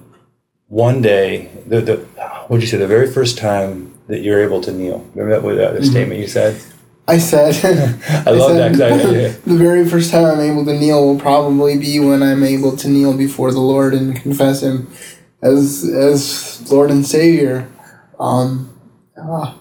one 0.73 1.03
day, 1.03 1.51
the, 1.67 1.81
the 1.81 2.07
what 2.47 2.57
did 2.57 2.63
you 2.63 2.69
say? 2.69 2.77
The 2.77 2.87
very 2.87 3.11
first 3.11 3.37
time 3.37 3.93
that 4.07 4.21
you're 4.21 4.41
able 4.41 4.61
to 4.61 4.71
kneel. 4.71 5.07
Remember 5.15 5.55
that, 5.55 5.73
that 5.73 5.81
mm-hmm. 5.81 5.91
statement 5.91 6.19
you 6.19 6.27
said? 6.27 6.61
I 7.07 7.17
said, 7.17 7.55
I, 8.25 8.29
I 8.29 8.33
love 8.33 8.51
said, 8.51 8.75
that. 8.75 8.91
I, 8.91 9.11
yeah. 9.11 9.27
the 9.45 9.57
very 9.57 9.87
first 9.87 10.11
time 10.11 10.25
I'm 10.25 10.39
able 10.39 10.65
to 10.65 10.77
kneel 10.77 11.05
will 11.05 11.19
probably 11.19 11.77
be 11.77 11.99
when 11.99 12.23
I'm 12.23 12.43
able 12.43 12.77
to 12.77 12.87
kneel 12.87 13.15
before 13.17 13.51
the 13.51 13.59
Lord 13.59 13.93
and 13.93 14.15
confess 14.15 14.63
Him 14.63 14.91
as 15.41 15.83
as 15.83 16.71
Lord 16.71 16.91
and 16.91 17.05
Savior. 17.05 17.69
Um, 18.19 18.69
uh, 19.17 19.55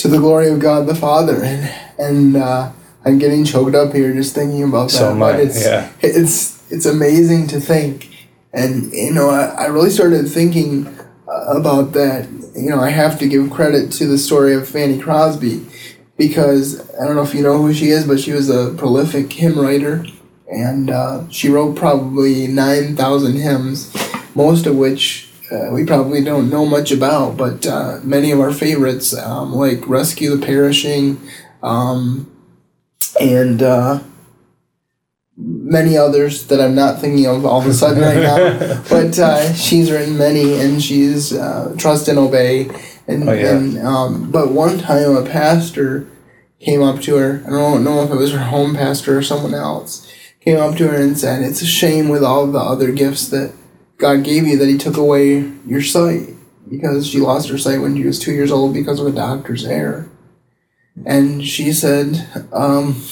to 0.00 0.08
the 0.08 0.18
glory 0.18 0.48
of 0.48 0.58
God 0.58 0.86
the 0.86 0.94
Father. 0.94 1.42
And 1.42 1.74
and 1.98 2.36
uh, 2.36 2.72
I'm 3.04 3.18
getting 3.18 3.44
choked 3.44 3.74
up 3.74 3.92
here 3.92 4.12
just 4.12 4.34
thinking 4.34 4.62
about 4.62 4.90
that. 4.90 4.96
So 4.96 5.14
much, 5.14 5.38
it's, 5.40 5.64
yeah. 5.64 5.92
It's 6.00 6.70
it's 6.72 6.86
amazing 6.86 7.48
to 7.48 7.60
think, 7.60 8.08
and 8.52 8.92
you 8.92 9.12
know 9.12 9.30
I, 9.30 9.64
I 9.64 9.66
really 9.66 9.90
started 9.90 10.28
thinking 10.28 10.84
about 11.30 11.92
that. 11.92 12.28
You 12.54 12.70
know 12.70 12.80
I 12.80 12.90
have 12.90 13.18
to 13.20 13.28
give 13.28 13.50
credit 13.50 13.92
to 13.92 14.06
the 14.06 14.18
story 14.18 14.54
of 14.54 14.68
Fanny 14.68 14.98
Crosby 14.98 15.66
because 16.16 16.80
I 16.98 17.06
don't 17.06 17.16
know 17.16 17.22
if 17.22 17.34
you 17.34 17.42
know 17.42 17.58
who 17.62 17.72
she 17.72 17.88
is, 17.88 18.06
but 18.06 18.20
she 18.20 18.32
was 18.32 18.50
a 18.50 18.74
prolific 18.74 19.32
hymn 19.32 19.58
writer, 19.58 20.04
and 20.52 20.90
uh, 20.90 21.28
she 21.30 21.48
wrote 21.48 21.76
probably 21.76 22.46
nine 22.46 22.96
thousand 22.96 23.36
hymns, 23.36 23.94
most 24.34 24.66
of 24.66 24.76
which 24.76 25.30
uh, 25.50 25.70
we 25.72 25.84
probably 25.84 26.22
don't 26.22 26.50
know 26.50 26.64
much 26.64 26.92
about, 26.92 27.36
but 27.36 27.66
uh, 27.66 27.98
many 28.04 28.30
of 28.30 28.40
our 28.40 28.52
favorites, 28.52 29.16
um, 29.16 29.52
like 29.52 29.86
Rescue 29.88 30.36
the 30.36 30.44
Perishing, 30.44 31.20
um, 31.62 32.30
and 33.20 33.62
uh, 33.62 34.00
many 35.70 35.96
others 35.96 36.48
that 36.48 36.60
I'm 36.60 36.74
not 36.74 37.00
thinking 37.00 37.26
of 37.26 37.46
all 37.46 37.60
of 37.60 37.66
a 37.66 37.72
sudden 37.72 38.02
right 38.02 38.18
now. 38.18 38.82
But 38.90 39.18
uh, 39.18 39.52
she's 39.54 39.90
written 39.90 40.18
many, 40.18 40.60
and 40.60 40.82
she's 40.82 41.32
uh, 41.32 41.74
Trust 41.78 42.08
and 42.08 42.18
Obey. 42.18 42.68
And, 43.06 43.28
oh, 43.28 43.32
yeah. 43.32 43.56
and 43.56 43.78
um, 43.78 44.30
but 44.30 44.50
one 44.52 44.78
time 44.78 45.16
a 45.16 45.24
pastor 45.24 46.06
came 46.58 46.82
up 46.82 47.00
to 47.02 47.16
her. 47.16 47.42
I 47.46 47.50
don't 47.50 47.84
know 47.84 48.02
if 48.02 48.10
it 48.10 48.16
was 48.16 48.32
her 48.32 48.38
home 48.38 48.74
pastor 48.74 49.16
or 49.16 49.22
someone 49.22 49.54
else. 49.54 50.12
Came 50.40 50.58
up 50.58 50.76
to 50.76 50.88
her 50.88 50.96
and 50.96 51.16
said, 51.16 51.42
"It's 51.42 51.62
a 51.62 51.66
shame 51.66 52.08
with 52.08 52.24
all 52.24 52.46
the 52.46 52.58
other 52.58 52.92
gifts 52.92 53.28
that 53.28 53.54
God 53.98 54.24
gave 54.24 54.46
you 54.46 54.56
that 54.58 54.68
He 54.68 54.78
took 54.78 54.96
away 54.96 55.52
your 55.66 55.82
sight 55.82 56.30
because 56.68 57.06
she 57.06 57.18
lost 57.18 57.48
her 57.48 57.58
sight 57.58 57.80
when 57.80 57.96
she 57.96 58.04
was 58.04 58.18
two 58.18 58.32
years 58.32 58.50
old 58.50 58.74
because 58.74 59.00
of 59.00 59.06
a 59.06 59.12
doctor's 59.12 59.64
error. 59.64 60.08
And 61.04 61.44
she 61.44 61.72
said, 61.72 62.26
um, 62.52 63.02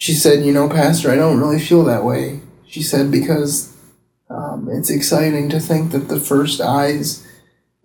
she 0.00 0.14
said, 0.14 0.44
you 0.44 0.52
know, 0.52 0.66
Pastor, 0.66 1.10
I 1.10 1.16
don't 1.16 1.38
really 1.38 1.60
feel 1.60 1.84
that 1.84 2.04
way. 2.04 2.40
She 2.66 2.82
said, 2.82 3.10
because 3.10 3.76
um, 4.30 4.66
it's 4.72 4.88
exciting 4.88 5.50
to 5.50 5.60
think 5.60 5.92
that 5.92 6.08
the 6.08 6.18
first 6.18 6.58
eyes 6.58 7.26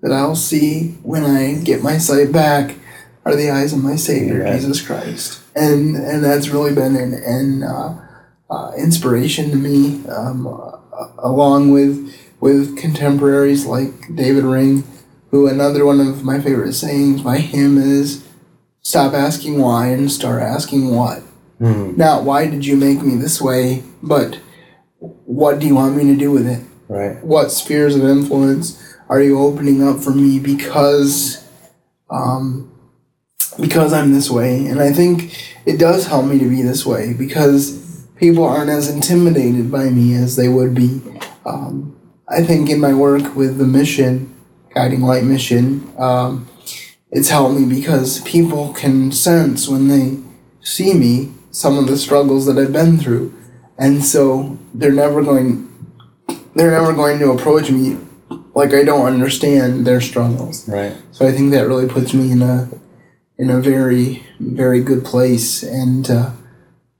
that 0.02 0.14
I'll 0.14 0.36
see 0.36 0.92
when 1.04 1.26
I 1.26 1.56
get 1.56 1.84
my 1.84 1.98
sight 1.98 2.32
back 2.32 2.78
are 3.26 3.36
the 3.36 3.50
eyes 3.50 3.74
of 3.74 3.84
my 3.84 3.98
Savior. 3.98 4.46
Jesus 4.46 4.82
Christ. 4.82 5.42
And 5.56 5.98
and 5.98 6.24
that's 6.24 6.48
really 6.48 6.74
been 6.74 6.96
an, 6.96 7.14
an 7.14 7.64
uh, 7.64 8.08
uh, 8.50 8.72
inspiration 8.78 9.50
to 9.50 9.58
me, 9.58 10.06
um, 10.08 10.48
uh, 10.48 11.08
along 11.18 11.72
with 11.72 12.16
with 12.40 12.78
contemporaries 12.78 13.66
like 13.66 14.16
David 14.16 14.46
Ring, 14.46 14.84
who 15.32 15.48
another 15.48 15.86
one 15.86 16.00
of 16.00 16.24
my 16.24 16.40
favorite 16.40 16.74
sayings 16.74 17.22
by 17.22 17.40
him 17.40 17.78
is 17.78 18.26
stop 18.84 19.14
asking 19.14 19.60
why 19.60 19.88
and 19.88 20.10
start 20.10 20.42
asking 20.42 20.96
what. 20.96 21.22
Mm. 21.60 21.98
Not 21.98 22.24
why 22.24 22.48
did 22.48 22.66
you 22.66 22.76
make 22.76 23.02
me 23.02 23.16
this 23.16 23.42
way, 23.42 23.84
but 24.02 24.40
what 25.00 25.60
do 25.60 25.68
you 25.68 25.76
want 25.76 25.96
me 25.96 26.04
to 26.06 26.16
do 26.16 26.32
with 26.32 26.48
it? 26.48 26.64
Right. 26.88 27.24
What 27.24 27.52
spheres 27.52 27.96
of 27.96 28.04
influence 28.04 28.82
are 29.10 29.22
you 29.22 29.40
opening 29.40 29.88
up 29.88 30.00
for 30.00 30.12
me 30.12 30.40
because 30.40 31.48
um, 32.10 32.72
because 33.60 33.94
I'm 33.94 34.12
this 34.14 34.30
way? 34.30 34.66
And 34.66 34.80
I 34.80 34.92
think 34.92 35.54
it 35.66 35.78
does 35.78 36.08
help 36.08 36.26
me 36.26 36.40
to 36.40 36.50
be 36.50 36.62
this 36.62 36.86
way 36.86 37.14
because 37.14 38.06
people 38.16 38.44
aren't 38.44 38.70
as 38.70 38.90
intimidated 38.90 39.72
by 39.72 39.90
me 39.90 40.14
as 40.16 40.36
they 40.36 40.48
would 40.48 40.76
be 40.76 41.02
um, 41.46 41.96
I 42.28 42.44
think 42.44 42.70
in 42.70 42.80
my 42.80 42.94
work 42.94 43.36
with 43.36 43.58
the 43.58 43.66
mission, 43.66 44.34
Guiding 44.74 45.02
Light 45.02 45.24
Mission, 45.24 45.88
um, 45.98 46.48
it's 47.12 47.30
helped 47.30 47.60
me 47.60 47.66
because 47.68 48.20
people 48.22 48.74
can 48.74 49.12
sense 49.12 49.68
when 49.68 49.88
they 49.88 50.18
see 50.62 50.94
me 50.94 51.35
some 51.56 51.78
of 51.78 51.88
the 51.88 51.98
struggles 51.98 52.46
that 52.46 52.58
I've 52.58 52.74
been 52.74 52.98
through, 52.98 53.34
and 53.78 54.04
so 54.04 54.58
they're 54.74 54.92
never 54.92 55.24
going, 55.24 55.70
they're 56.54 56.72
never 56.72 56.94
going 56.94 57.20
to 57.20 57.32
approach 57.32 57.72
me 57.72 57.98
like 58.54 58.74
I 58.74 58.84
don't 58.84 59.06
understand 59.06 59.88
their 59.88 60.02
struggles. 60.02 60.68
Right. 60.68 60.96
So 61.12 61.26
I 61.26 61.32
think 61.32 61.52
that 61.52 61.68
really 61.68 61.88
puts 61.88 62.14
me 62.14 62.32
in 62.32 62.42
a, 62.42 62.70
in 63.38 63.50
a 63.50 63.62
very, 63.62 64.24
very 64.40 64.82
good 64.82 65.04
place, 65.06 65.64
and. 65.64 66.10
Uh, 66.10 66.32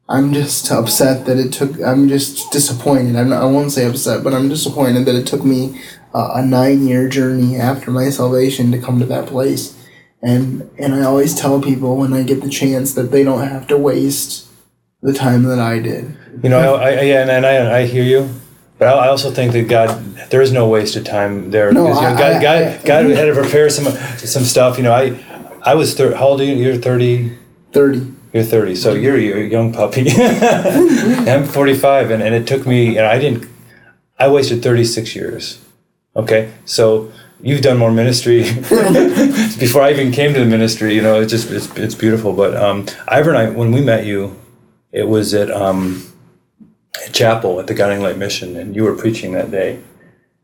I'm 0.08 0.34
just 0.34 0.72
upset 0.72 1.26
that 1.26 1.40
it 1.40 1.52
took. 1.52 1.82
I'm 1.82 2.08
just 2.08 2.52
disappointed. 2.52 3.16
I'm 3.16 3.30
not, 3.30 3.42
I 3.42 3.46
won't 3.46 3.72
say 3.72 3.86
upset, 3.88 4.24
but 4.24 4.36
I'm 4.36 4.50
disappointed 4.50 5.06
that 5.06 5.16
it 5.16 5.26
took 5.26 5.44
me 5.44 5.82
uh, 6.14 6.34
a 6.36 6.46
nine 6.46 6.88
year 6.88 7.10
journey 7.10 7.56
after 7.56 7.90
my 7.90 8.12
salvation 8.12 8.72
to 8.72 8.80
come 8.80 9.00
to 9.00 9.06
that 9.08 9.28
place. 9.28 9.76
And 10.22 10.70
and 10.78 10.94
I 10.94 11.02
always 11.04 11.34
tell 11.34 11.60
people 11.60 11.98
when 11.98 12.14
I 12.14 12.22
get 12.22 12.42
the 12.42 12.50
chance 12.50 12.94
that 12.94 13.12
they 13.12 13.24
don't 13.24 13.48
have 13.48 13.66
to 13.68 13.78
waste 13.78 14.45
the 15.06 15.14
time 15.14 15.44
that 15.44 15.60
I 15.60 15.80
did. 15.80 16.16
You 16.44 16.50
know, 16.50 16.76
I, 16.76 16.90
I 16.90 17.02
yeah, 17.02 17.22
and, 17.22 17.30
and 17.32 17.46
I 17.46 17.80
I 17.80 17.86
hear 17.86 18.04
you. 18.04 18.30
But 18.78 18.90
I 18.90 19.08
also 19.08 19.32
think 19.32 19.54
that 19.54 19.70
God, 19.70 20.04
there 20.30 20.42
is 20.42 20.52
no 20.52 20.68
wasted 20.68 21.06
time 21.06 21.50
there. 21.50 21.72
No, 21.72 21.88
you 21.88 21.94
know, 21.94 22.00
I, 22.00 22.18
God, 22.18 22.34
I, 22.34 22.42
God, 22.42 22.64
I, 22.64 22.78
God 22.84 23.10
had 23.12 23.26
to 23.26 23.34
prepare 23.34 23.70
some 23.70 23.86
some 24.18 24.44
stuff. 24.44 24.78
You 24.78 24.84
know, 24.84 24.94
I 24.94 25.18
I 25.62 25.76
was 25.76 25.96
thir- 25.96 26.16
how 26.16 26.28
old 26.30 26.42
are 26.42 26.44
you? 26.44 26.56
You're 26.56 26.78
thirty. 26.78 27.38
Thirty. 27.72 28.12
You're 28.34 28.44
30, 28.44 28.76
so 28.76 28.94
you're, 28.94 29.18
you're 29.18 29.38
a 29.38 29.48
young 29.48 29.72
puppy. 29.72 30.08
I'm 30.12 31.46
45, 31.46 32.12
and, 32.12 32.22
and 32.22 32.36
it 32.36 32.46
took 32.46 32.68
me, 32.68 32.98
and 32.98 33.08
I 33.08 33.18
didn't, 33.18 33.48
I 34.20 34.28
wasted 34.28 34.62
36 34.62 35.16
years. 35.16 35.64
Okay, 36.18 36.52
so 36.66 37.14
you've 37.42 37.62
done 37.62 37.78
more 37.78 37.92
ministry 37.92 38.44
before 39.60 39.84
I 39.84 39.92
even 39.92 40.12
came 40.12 40.34
to 40.34 40.40
the 40.42 40.46
ministry. 40.46 40.96
You 40.96 41.02
know, 41.02 41.22
it's 41.22 41.32
just 41.32 41.50
it's, 41.50 41.74
it's 41.78 41.96
beautiful. 41.96 42.34
But 42.34 42.58
um, 42.58 42.88
Ivor 43.08 43.30
and 43.30 43.38
I, 43.38 43.50
when 43.52 43.72
we 43.72 43.80
met 43.80 44.06
you, 44.06 44.36
it 44.96 45.10
was 45.10 45.34
at 45.34 45.52
um, 45.52 46.02
chapel 47.12 47.60
at 47.60 47.68
the 47.68 47.74
Guiding 47.74 48.02
Light 48.02 48.18
Mission, 48.18 48.56
and 48.56 48.74
you 48.74 48.84
were 48.84 48.96
preaching 48.96 49.34
that 49.34 49.52
day. 49.52 49.82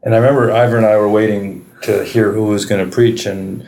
And 0.03 0.13
I 0.13 0.17
remember 0.17 0.51
Ivor 0.51 0.75
and 0.75 0.85
I 0.85 0.97
were 0.97 1.09
waiting 1.09 1.65
to 1.83 2.03
hear 2.03 2.33
who 2.33 2.43
was 2.43 2.65
going 2.65 2.85
to 2.85 2.91
preach, 2.93 3.25
and 3.25 3.67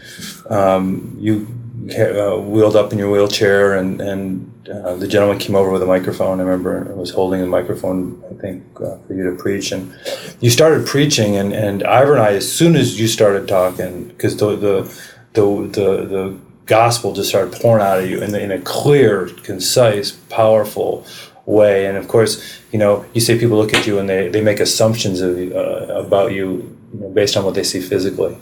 um, 0.50 1.16
you 1.18 1.48
uh, 1.90 2.38
wheeled 2.38 2.76
up 2.76 2.92
in 2.92 3.00
your 3.00 3.10
wheelchair, 3.10 3.76
and 3.78 4.02
and 4.02 4.68
uh, 4.68 4.96
the 4.96 5.08
gentleman 5.08 5.40
came 5.40 5.56
over 5.56 5.72
with 5.72 5.82
a 5.82 5.86
microphone. 5.86 6.42
I 6.42 6.44
remember 6.44 6.76
and 6.78 6.98
was 6.98 7.12
holding 7.12 7.40
the 7.40 7.48
microphone, 7.48 8.22
I 8.30 8.34
think, 8.42 8.64
uh, 8.76 8.98
for 9.08 9.14
you 9.14 9.24
to 9.30 9.42
preach, 9.42 9.72
and 9.72 9.96
you 10.42 10.50
started 10.50 10.86
preaching, 10.86 11.38
and 11.38 11.54
and 11.54 11.84
Ivor 11.84 12.16
and 12.16 12.22
I, 12.22 12.34
as 12.34 12.52
soon 12.52 12.76
as 12.76 13.00
you 13.00 13.08
started 13.08 13.48
talking, 13.48 14.10
because 14.10 14.36
the 14.36 14.58
the 14.58 15.04
the 15.32 15.46
the, 15.46 16.06
the 16.14 16.40
gospel 16.66 17.14
just 17.14 17.30
started 17.30 17.54
pouring 17.54 17.84
out 17.84 18.00
of 18.00 18.10
you 18.10 18.22
in, 18.22 18.34
in 18.36 18.52
a 18.52 18.60
clear, 18.60 19.28
concise, 19.44 20.12
powerful 20.12 21.06
way. 21.46 21.86
And 21.86 21.98
of 21.98 22.08
course, 22.08 22.60
you 22.72 22.80
know, 22.80 23.06
you 23.14 23.22
say 23.22 23.38
people 23.38 23.58
look 23.58 23.74
at 23.74 23.86
you 23.86 24.00
and 24.00 24.08
they, 24.08 24.30
they 24.30 24.42
make 24.42 24.60
assumptions 24.60 25.22
of, 25.22 25.38
uh, 25.38 25.94
about 26.06 26.32
you, 26.32 26.78
you 26.94 27.00
know, 27.00 27.10
based 27.10 27.36
on 27.36 27.44
what 27.44 27.56
they 27.56 27.64
see 27.64 27.82
physically. 27.82 28.38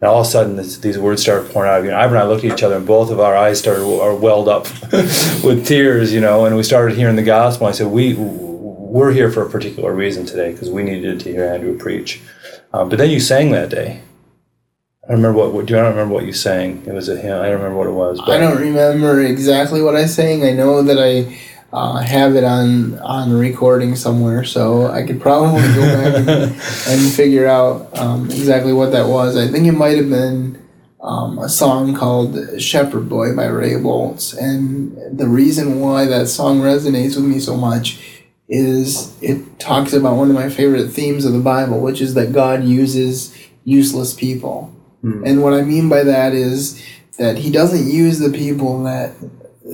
And 0.00 0.08
all 0.08 0.20
of 0.20 0.26
a 0.26 0.30
sudden, 0.30 0.56
this, 0.56 0.78
these 0.78 0.96
words 0.96 1.22
started 1.22 1.50
pouring 1.50 1.70
out 1.70 1.80
of 1.80 1.84
you. 1.84 1.90
And 1.90 2.00
and 2.00 2.18
I 2.18 2.24
looked 2.24 2.44
at 2.44 2.52
each 2.52 2.62
other, 2.62 2.76
and 2.76 2.86
both 2.86 3.10
of 3.10 3.18
our 3.18 3.36
eyes 3.36 3.58
started 3.58 3.82
are 3.82 4.14
welled 4.14 4.48
up 4.48 4.68
with 5.42 5.66
tears, 5.66 6.12
you 6.12 6.20
know. 6.20 6.44
And 6.44 6.56
we 6.56 6.62
started 6.62 6.96
hearing 6.96 7.16
the 7.16 7.24
gospel. 7.24 7.66
I 7.66 7.72
said, 7.72 7.88
"We 7.88 8.14
we're 8.16 9.10
here 9.10 9.28
for 9.28 9.42
a 9.42 9.50
particular 9.50 9.92
reason 9.92 10.24
today 10.24 10.52
because 10.52 10.70
we 10.70 10.84
needed 10.84 11.18
to 11.20 11.32
hear 11.32 11.44
Andrew 11.44 11.76
preach." 11.76 12.20
Um, 12.72 12.88
but 12.88 12.98
then 12.98 13.10
you 13.10 13.18
sang 13.18 13.50
that 13.50 13.70
day. 13.70 14.02
I 15.08 15.12
remember 15.12 15.38
what, 15.38 15.52
what. 15.54 15.66
Do 15.66 15.78
I 15.78 15.80
don't 15.80 15.92
remember 15.92 16.14
what 16.14 16.26
you 16.26 16.34
sang? 16.34 16.84
It 16.86 16.92
was 16.92 17.08
a 17.08 17.16
hymn. 17.16 17.40
I 17.40 17.46
don't 17.46 17.62
remember 17.62 17.78
what 17.78 17.86
it 17.86 17.92
was. 17.92 18.20
But 18.20 18.30
I 18.30 18.38
don't 18.38 18.60
remember 18.60 19.22
exactly 19.22 19.80
what 19.80 19.96
I 19.96 20.04
sang. 20.04 20.44
I 20.44 20.52
know 20.52 20.82
that 20.82 20.98
I 20.98 21.38
uh, 21.72 22.00
have 22.00 22.36
it 22.36 22.44
on 22.44 22.98
on 22.98 23.32
recording 23.32 23.96
somewhere, 23.96 24.44
so 24.44 24.86
I 24.86 25.06
could 25.06 25.18
probably 25.18 25.62
go 25.62 25.80
back 25.80 26.14
and, 26.14 26.28
and 26.88 27.12
figure 27.14 27.46
out 27.46 27.98
um, 27.98 28.26
exactly 28.26 28.74
what 28.74 28.92
that 28.92 29.08
was. 29.08 29.34
I 29.36 29.48
think 29.48 29.66
it 29.66 29.72
might 29.72 29.96
have 29.96 30.10
been 30.10 30.62
um, 31.00 31.38
a 31.38 31.48
song 31.48 31.94
called 31.94 32.60
"Shepherd 32.60 33.08
Boy" 33.08 33.34
by 33.34 33.46
Ray 33.46 33.72
Boltz, 33.72 34.36
and 34.36 35.18
the 35.18 35.26
reason 35.26 35.80
why 35.80 36.04
that 36.04 36.28
song 36.28 36.60
resonates 36.60 37.16
with 37.16 37.24
me 37.24 37.40
so 37.40 37.56
much 37.56 38.24
is 38.46 39.16
it 39.22 39.58
talks 39.58 39.94
about 39.94 40.16
one 40.16 40.28
of 40.28 40.34
my 40.34 40.50
favorite 40.50 40.88
themes 40.88 41.24
of 41.24 41.32
the 41.32 41.38
Bible, 41.38 41.80
which 41.80 42.02
is 42.02 42.12
that 42.12 42.32
God 42.32 42.64
uses 42.64 43.34
useless 43.64 44.12
people. 44.12 44.74
And 45.02 45.42
what 45.42 45.54
I 45.54 45.62
mean 45.62 45.88
by 45.88 46.02
that 46.02 46.32
is 46.32 46.82
that 47.18 47.38
he 47.38 47.50
doesn't 47.50 47.90
use 47.90 48.18
the 48.18 48.30
people 48.30 48.82
that 48.84 49.14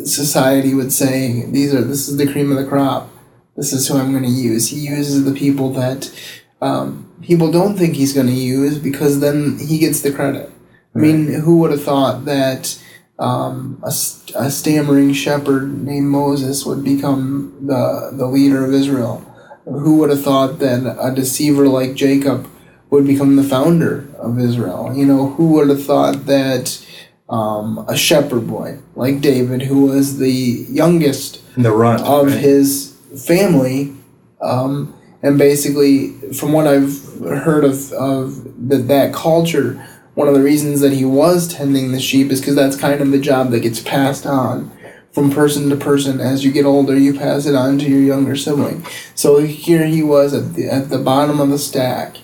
society 0.05 0.75
would 0.75 0.93
say 0.93 1.45
these 1.47 1.75
are 1.75 1.83
this 1.83 2.09
is 2.09 2.17
the 2.17 2.31
cream 2.31 2.51
of 2.51 2.59
the 2.59 2.67
crop. 2.69 3.11
This 3.57 3.73
is 3.73 3.87
who 3.87 3.97
I'm 3.97 4.11
going 4.11 4.25
to 4.25 4.29
use. 4.29 4.69
He 4.69 4.79
uses 4.79 5.25
the 5.25 5.33
people 5.33 5.71
that 5.75 6.13
um, 6.61 7.13
people 7.23 7.53
don't 7.53 7.77
think 7.77 7.95
he's 7.95 8.13
going 8.13 8.27
to 8.27 8.33
use 8.33 8.79
because 8.79 9.21
then 9.21 9.59
he 9.59 9.79
gets 9.79 10.01
the 10.01 10.13
credit. 10.13 10.51
I 10.95 10.99
mean, 10.99 11.33
who 11.33 11.59
would 11.59 11.71
have 11.71 11.83
thought 11.83 12.25
that 12.25 12.81
um, 13.19 13.81
a, 13.85 13.89
a 14.37 14.51
stammering 14.51 15.13
shepherd 15.13 15.85
named 15.85 16.09
Moses 16.09 16.67
would 16.67 16.83
become 16.83 17.57
the 17.63 18.11
the 18.13 18.27
leader 18.27 18.65
of 18.65 18.73
Israel? 18.73 19.19
Who 19.65 19.99
would 19.99 20.11
have 20.11 20.23
thought 20.23 20.59
that 20.59 20.97
a 21.01 21.15
deceiver 21.15 21.69
like 21.69 21.95
Jacob 21.95 22.51
would 22.95 23.07
become 23.07 23.37
the 23.37 23.45
founder 23.45 24.07
of 24.19 24.39
Israel? 24.39 24.93
You 24.95 25.07
know, 25.07 25.31
who 25.31 25.53
would 25.53 25.69
have 25.69 25.85
thought 25.85 26.27
that 26.27 26.85
um, 27.29 27.85
a 27.89 27.97
shepherd 27.97 28.47
boy 28.47 28.79
like 28.95 29.21
David, 29.21 29.63
who 29.63 29.87
was 29.87 30.19
the 30.19 30.67
youngest 30.69 31.41
the 31.57 31.71
run 31.71 32.01
of 32.03 32.29
right? 32.29 32.39
his 32.39 32.97
family, 33.27 33.95
um, 34.41 34.95
and 35.23 35.39
basically, 35.39 36.11
from 36.33 36.53
what 36.53 36.67
I've 36.67 37.03
heard 37.21 37.65
of 37.65 37.93
of 37.93 38.69
that 38.69 38.89
that 38.89 39.15
culture, 39.15 39.75
one 40.15 40.29
of 40.29 40.35
the 40.35 40.43
reasons 40.43 40.81
that 40.81 40.93
he 40.93 41.05
was 41.05 41.49
tending 41.49 41.93
the 41.93 42.01
sheep 42.01 42.31
is 42.31 42.41
because 42.41 42.55
that's 42.55 42.77
kind 42.77 43.01
of 43.01 43.11
the 43.11 43.19
job 43.19 43.51
that 43.51 43.61
gets 43.61 43.81
passed 43.81 44.27
on 44.27 44.71
from 45.13 45.31
person 45.31 45.71
to 45.71 45.77
person. 45.77 46.21
As 46.21 46.45
you 46.45 46.53
get 46.53 46.67
older, 46.67 46.99
you 46.99 47.15
pass 47.15 47.47
it 47.47 47.55
on 47.55 47.79
to 47.79 47.89
your 47.89 48.01
younger 48.01 48.37
sibling. 48.37 48.85
So 49.15 49.41
here 49.41 49.87
he 49.87 50.03
was 50.03 50.35
at 50.35 50.55
the 50.55 50.69
at 50.69 50.91
the 50.91 50.99
bottom 50.99 51.41
of 51.41 51.49
the 51.49 51.59
stack, 51.59 52.19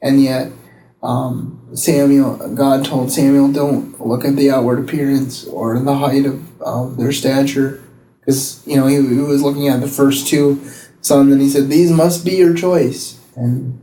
and 0.00 0.22
yet. 0.22 0.52
Um, 1.00 1.68
Samuel, 1.74 2.56
God 2.56 2.84
told 2.84 3.12
Samuel, 3.12 3.52
don't 3.52 4.04
look 4.04 4.24
at 4.24 4.34
the 4.34 4.50
outward 4.50 4.80
appearance 4.80 5.46
or 5.46 5.78
the 5.78 5.94
height 5.94 6.26
of, 6.26 6.60
of 6.60 6.96
their 6.96 7.12
stature, 7.12 7.80
because 8.18 8.66
you 8.66 8.76
know 8.76 8.86
he, 8.86 8.96
he 8.96 9.20
was 9.20 9.42
looking 9.42 9.68
at 9.68 9.80
the 9.80 9.86
first 9.86 10.26
two 10.26 10.60
sons, 11.00 11.32
and 11.32 11.40
he 11.40 11.48
said, 11.48 11.68
"These 11.68 11.92
must 11.92 12.24
be 12.24 12.32
your 12.32 12.54
choice." 12.54 13.20
And 13.36 13.80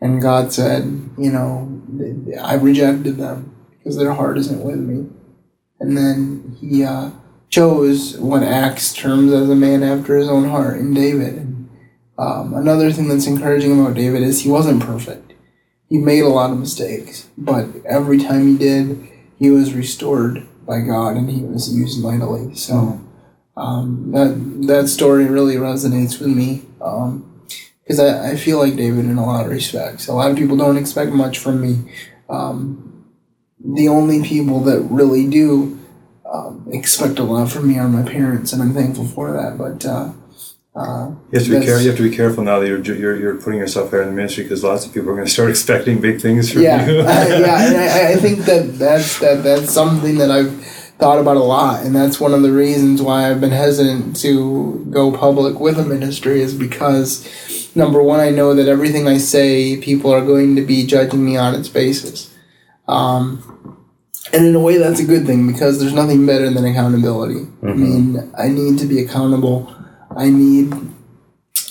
and 0.00 0.20
God 0.20 0.52
said, 0.52 0.82
"You 1.16 1.32
know, 1.32 1.82
I 2.38 2.54
rejected 2.54 3.16
them 3.16 3.56
because 3.78 3.96
their 3.96 4.12
heart 4.12 4.36
isn't 4.38 4.62
with 4.62 4.78
me." 4.78 5.08
And 5.80 5.96
then 5.96 6.56
he 6.60 6.84
uh, 6.84 7.10
chose 7.48 8.18
what 8.18 8.42
Acts 8.42 8.92
terms 8.92 9.32
as 9.32 9.48
a 9.48 9.54
man 9.54 9.82
after 9.82 10.16
his 10.16 10.28
own 10.28 10.48
heart 10.48 10.78
in 10.78 10.92
David. 10.92 11.34
And 11.34 11.70
um, 12.18 12.54
another 12.54 12.92
thing 12.92 13.08
that's 13.08 13.26
encouraging 13.26 13.80
about 13.80 13.94
David 13.94 14.22
is 14.22 14.40
he 14.40 14.50
wasn't 14.50 14.82
perfect. 14.82 15.27
He 15.88 15.98
made 15.98 16.22
a 16.22 16.28
lot 16.28 16.50
of 16.50 16.58
mistakes, 16.58 17.28
but 17.38 17.66
every 17.86 18.18
time 18.18 18.46
he 18.46 18.58
did, 18.58 19.08
he 19.38 19.50
was 19.50 19.74
restored 19.74 20.46
by 20.66 20.80
God 20.80 21.16
and 21.16 21.30
he 21.30 21.42
was 21.42 21.74
used 21.74 22.02
mightily. 22.02 22.54
So 22.54 23.00
um, 23.56 24.12
that 24.12 24.66
that 24.66 24.88
story 24.88 25.24
really 25.26 25.56
resonates 25.56 26.20
with 26.20 26.28
me 26.28 26.62
because 27.82 27.98
I, 27.98 28.32
I 28.32 28.36
feel 28.36 28.58
like 28.58 28.76
David 28.76 29.06
in 29.06 29.18
a 29.18 29.26
lot 29.26 29.46
of 29.46 29.50
respects. 29.50 30.08
A 30.08 30.12
lot 30.12 30.30
of 30.30 30.36
people 30.36 30.56
don't 30.56 30.76
expect 30.76 31.12
much 31.12 31.38
from 31.38 31.60
me. 31.60 31.90
Um, 32.28 33.06
the 33.58 33.88
only 33.88 34.22
people 34.22 34.60
that 34.64 34.80
really 34.82 35.26
do 35.26 35.78
um, 36.30 36.68
expect 36.70 37.18
a 37.18 37.24
lot 37.24 37.50
from 37.50 37.66
me 37.66 37.78
are 37.78 37.88
my 37.88 38.08
parents, 38.08 38.52
and 38.52 38.62
I'm 38.62 38.74
thankful 38.74 39.06
for 39.06 39.32
that. 39.32 39.58
But 39.58 39.84
uh, 39.84 40.12
uh, 40.78 41.10
You 41.32 41.38
have 41.38 41.48
to 41.48 41.58
be 41.58 41.66
careful. 41.66 41.82
You 41.82 41.88
have 41.88 41.96
to 41.96 42.08
be 42.08 42.16
careful 42.16 42.44
now 42.44 42.60
that 42.60 42.68
you're 42.68 42.80
you're, 42.80 43.16
you're 43.16 43.36
putting 43.36 43.58
yourself 43.58 43.90
there 43.90 44.02
in 44.02 44.08
the 44.08 44.14
ministry 44.14 44.44
because 44.44 44.62
lots 44.62 44.86
of 44.86 44.94
people 44.94 45.10
are 45.10 45.14
going 45.14 45.26
to 45.26 45.32
start 45.32 45.50
expecting 45.50 46.00
big 46.00 46.20
things 46.20 46.52
from 46.52 46.62
yeah, 46.62 46.86
you. 46.86 47.00
I, 47.00 47.02
yeah, 47.28 47.66
and 47.66 47.76
I, 47.76 48.12
I 48.12 48.16
think 48.16 48.40
that 48.40 48.78
that's 48.78 49.18
that 49.18 49.42
that's 49.42 49.72
something 49.72 50.18
that 50.18 50.30
I've 50.30 50.64
thought 50.98 51.18
about 51.18 51.36
a 51.36 51.42
lot, 51.42 51.84
and 51.84 51.94
that's 51.94 52.20
one 52.20 52.32
of 52.32 52.42
the 52.42 52.52
reasons 52.52 53.02
why 53.02 53.30
I've 53.30 53.40
been 53.40 53.50
hesitant 53.50 54.16
to 54.16 54.86
go 54.90 55.10
public 55.12 55.58
with 55.58 55.78
a 55.78 55.84
ministry 55.84 56.40
is 56.40 56.54
because 56.54 57.26
number 57.74 58.02
one, 58.02 58.20
I 58.20 58.30
know 58.30 58.54
that 58.54 58.68
everything 58.68 59.08
I 59.08 59.18
say, 59.18 59.76
people 59.78 60.12
are 60.12 60.24
going 60.24 60.56
to 60.56 60.62
be 60.62 60.86
judging 60.86 61.24
me 61.24 61.36
on 61.36 61.54
its 61.54 61.68
basis. 61.68 62.34
Um, 62.86 63.86
and 64.32 64.46
in 64.46 64.54
a 64.54 64.60
way, 64.60 64.76
that's 64.76 65.00
a 65.00 65.04
good 65.04 65.26
thing 65.26 65.50
because 65.50 65.80
there's 65.80 65.92
nothing 65.94 66.26
better 66.26 66.50
than 66.50 66.64
accountability. 66.64 67.46
I 67.62 67.72
mean, 67.72 68.32
I 68.36 68.48
need 68.48 68.78
to 68.80 68.86
be 68.86 69.00
accountable. 69.00 69.74
I 70.16 70.30
need 70.30 70.72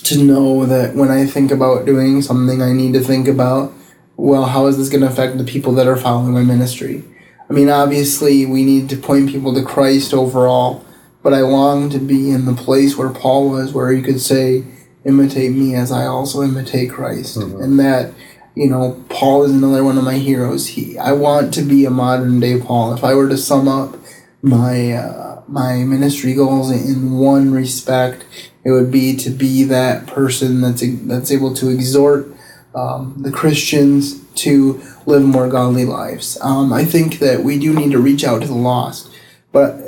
to 0.04 0.22
know 0.22 0.64
that 0.66 0.94
when 0.94 1.10
I 1.10 1.26
think 1.26 1.50
about 1.50 1.86
doing 1.86 2.22
something, 2.22 2.62
I 2.62 2.72
need 2.72 2.94
to 2.94 3.00
think 3.00 3.28
about, 3.28 3.72
well, 4.16 4.46
how 4.46 4.66
is 4.66 4.78
this 4.78 4.88
going 4.88 5.02
to 5.02 5.08
affect 5.08 5.38
the 5.38 5.44
people 5.44 5.72
that 5.74 5.86
are 5.86 5.96
following 5.96 6.32
my 6.32 6.42
ministry? 6.42 7.04
I 7.48 7.52
mean, 7.52 7.68
obviously, 7.68 8.44
we 8.46 8.64
need 8.64 8.88
to 8.90 8.96
point 8.96 9.30
people 9.30 9.54
to 9.54 9.62
Christ 9.62 10.12
overall, 10.12 10.84
but 11.22 11.34
I 11.34 11.40
long 11.40 11.90
to 11.90 11.98
be 11.98 12.30
in 12.30 12.44
the 12.44 12.54
place 12.54 12.96
where 12.96 13.10
Paul 13.10 13.50
was, 13.50 13.72
where 13.72 13.90
he 13.90 14.02
could 14.02 14.20
say, 14.20 14.64
imitate 15.04 15.52
me 15.52 15.74
as 15.74 15.90
I 15.90 16.06
also 16.06 16.42
imitate 16.42 16.90
Christ. 16.90 17.38
Mm-hmm. 17.38 17.62
And 17.62 17.80
that, 17.80 18.12
you 18.54 18.68
know, 18.68 19.02
Paul 19.08 19.44
is 19.44 19.52
another 19.52 19.84
one 19.84 19.98
of 19.98 20.04
my 20.04 20.18
heroes. 20.18 20.68
He, 20.68 20.98
I 20.98 21.12
want 21.12 21.54
to 21.54 21.62
be 21.62 21.84
a 21.84 21.90
modern 21.90 22.40
day 22.40 22.60
Paul. 22.60 22.92
If 22.92 23.04
I 23.04 23.14
were 23.14 23.28
to 23.28 23.38
sum 23.38 23.68
up 23.68 23.96
my, 24.42 24.92
uh, 24.92 25.42
my 25.48 25.84
ministry 25.84 26.34
goals 26.34 26.70
in 26.70 27.12
one 27.18 27.52
respect, 27.52 28.24
it 28.64 28.70
would 28.70 28.90
be 28.90 29.16
to 29.16 29.30
be 29.30 29.64
that 29.64 30.06
person 30.06 30.60
that's, 30.60 30.82
that's 31.06 31.30
able 31.30 31.54
to 31.54 31.68
exhort 31.68 32.28
um, 32.74 33.14
the 33.18 33.32
Christians 33.32 34.24
to 34.34 34.80
live 35.06 35.24
more 35.24 35.48
godly 35.48 35.84
lives. 35.84 36.38
Um, 36.40 36.72
I 36.72 36.84
think 36.84 37.18
that 37.18 37.42
we 37.42 37.58
do 37.58 37.74
need 37.74 37.92
to 37.92 37.98
reach 37.98 38.24
out 38.24 38.42
to 38.42 38.48
the 38.48 38.54
lost. 38.54 39.10
But 39.52 39.80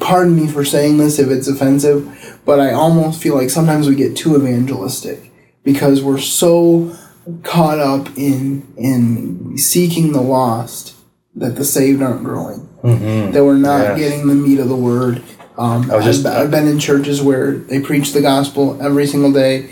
pardon 0.00 0.36
me 0.36 0.46
for 0.46 0.64
saying 0.64 0.98
this 0.98 1.18
if 1.18 1.28
it's 1.28 1.48
offensive, 1.48 2.40
but 2.44 2.60
I 2.60 2.72
almost 2.72 3.22
feel 3.22 3.34
like 3.34 3.50
sometimes 3.50 3.88
we 3.88 3.94
get 3.94 4.16
too 4.16 4.36
evangelistic 4.36 5.32
because 5.64 6.02
we're 6.02 6.18
so 6.18 6.96
caught 7.42 7.80
up 7.80 8.08
in 8.16 8.72
in 8.76 9.58
seeking 9.58 10.12
the 10.12 10.20
lost 10.20 10.94
that 11.34 11.56
the 11.56 11.64
saved 11.64 12.00
aren't 12.00 12.24
growing. 12.24 12.65
That 12.82 13.44
we're 13.44 13.54
not 13.56 13.80
Yes. 13.82 13.98
getting 13.98 14.28
the 14.28 14.34
meat 14.34 14.58
of 14.60 14.68
the 14.68 14.76
word. 14.76 15.22
Um, 15.58 15.90
I 15.90 15.96
was 15.96 16.04
just- 16.04 16.26
I've, 16.26 16.44
I've 16.44 16.50
been 16.50 16.68
in 16.68 16.78
churches 16.78 17.22
where 17.22 17.52
they 17.52 17.80
preach 17.80 18.12
the 18.12 18.20
gospel 18.20 18.78
every 18.80 19.06
single 19.06 19.32
day, 19.32 19.70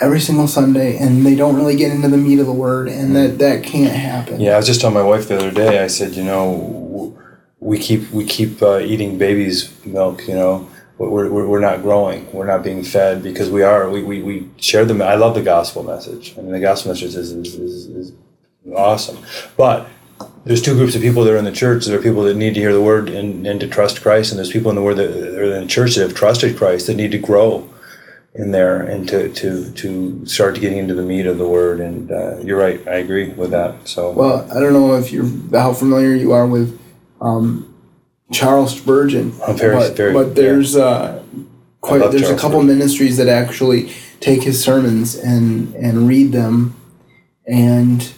every 0.00 0.20
single 0.20 0.46
Sunday, 0.46 0.98
and 0.98 1.24
they 1.24 1.34
don't 1.34 1.56
really 1.56 1.76
get 1.76 1.90
into 1.92 2.08
the 2.08 2.16
meat 2.18 2.38
of 2.38 2.46
the 2.46 2.52
word, 2.52 2.88
and 2.88 3.16
that 3.16 3.38
that 3.38 3.62
can't 3.62 3.92
happen. 3.92 4.40
Yeah, 4.40 4.54
I 4.54 4.56
was 4.58 4.66
just 4.66 4.80
telling 4.80 4.94
my 4.94 5.02
wife 5.02 5.28
the 5.28 5.36
other 5.38 5.50
day. 5.50 5.82
I 5.82 5.86
said, 5.86 6.12
you 6.14 6.24
know, 6.24 7.16
we 7.60 7.78
keep 7.78 8.10
we 8.12 8.24
keep 8.24 8.60
uh, 8.62 8.80
eating 8.80 9.16
baby's 9.18 9.70
milk. 9.86 10.26
You 10.28 10.34
know, 10.34 10.68
we're, 10.98 11.30
we're, 11.30 11.46
we're 11.46 11.60
not 11.60 11.80
growing. 11.82 12.30
We're 12.32 12.46
not 12.46 12.62
being 12.62 12.82
fed 12.84 13.22
because 13.22 13.48
we 13.50 13.62
are. 13.62 13.88
We, 13.88 14.02
we, 14.02 14.20
we 14.22 14.48
share 14.58 14.84
the. 14.84 15.02
I 15.04 15.14
love 15.14 15.34
the 15.34 15.42
gospel 15.42 15.82
message. 15.84 16.34
I 16.36 16.42
mean, 16.42 16.52
the 16.52 16.60
gospel 16.60 16.92
message 16.92 17.14
is 17.14 17.32
is, 17.32 17.54
is, 17.54 17.86
is 17.86 18.12
awesome. 18.76 19.18
But 19.56 19.86
there's 20.44 20.62
two 20.62 20.74
groups 20.74 20.94
of 20.94 21.02
people 21.02 21.24
that 21.24 21.32
are 21.32 21.36
in 21.36 21.44
the 21.44 21.52
church. 21.52 21.84
There 21.86 21.98
are 21.98 22.02
people 22.02 22.22
that 22.24 22.36
need 22.36 22.54
to 22.54 22.60
hear 22.60 22.72
the 22.72 22.82
word 22.82 23.08
and, 23.08 23.46
and 23.46 23.60
to 23.60 23.68
trust 23.68 24.02
Christ, 24.02 24.32
and 24.32 24.38
there's 24.38 24.50
people 24.52 24.70
in 24.70 24.76
the 24.76 24.82
word 24.82 24.96
that 24.96 25.10
are 25.10 25.44
in 25.54 25.62
the 25.62 25.66
church 25.68 25.94
that 25.94 26.02
have 26.02 26.14
trusted 26.14 26.56
Christ 26.56 26.86
that 26.88 26.94
need 26.96 27.12
to 27.12 27.18
grow 27.18 27.68
in 28.34 28.50
there 28.50 28.80
and 28.80 29.06
to 29.08 29.28
to 29.34 29.70
to 29.72 30.24
start 30.26 30.58
getting 30.58 30.78
into 30.78 30.94
the 30.94 31.02
meat 31.02 31.26
of 31.26 31.38
the 31.38 31.46
word. 31.46 31.80
And 31.80 32.10
uh, 32.10 32.38
you're 32.38 32.58
right, 32.58 32.80
I 32.88 32.94
agree 32.96 33.28
with 33.28 33.50
that. 33.50 33.86
So 33.86 34.10
Well, 34.10 34.50
I 34.50 34.58
don't 34.60 34.72
know 34.72 34.96
if 34.96 35.12
you're 35.12 35.28
how 35.52 35.74
familiar 35.74 36.14
you 36.14 36.32
are 36.32 36.46
with 36.46 36.78
um, 37.20 37.72
Charles 38.32 38.76
Spurgeon, 38.78 39.34
I'm 39.46 39.56
very- 39.56 39.76
but, 39.76 39.96
very- 39.96 40.12
but 40.14 40.34
there's 40.34 40.74
uh, 40.76 41.22
quite 41.82 41.98
there's 42.10 42.22
Charles 42.22 42.38
a 42.38 42.40
couple 42.40 42.62
ministries 42.62 43.16
that 43.18 43.28
actually 43.28 43.92
take 44.20 44.42
his 44.42 44.62
sermons 44.62 45.14
and 45.14 45.74
and 45.74 46.08
read 46.08 46.32
them 46.32 46.74
and 47.46 48.12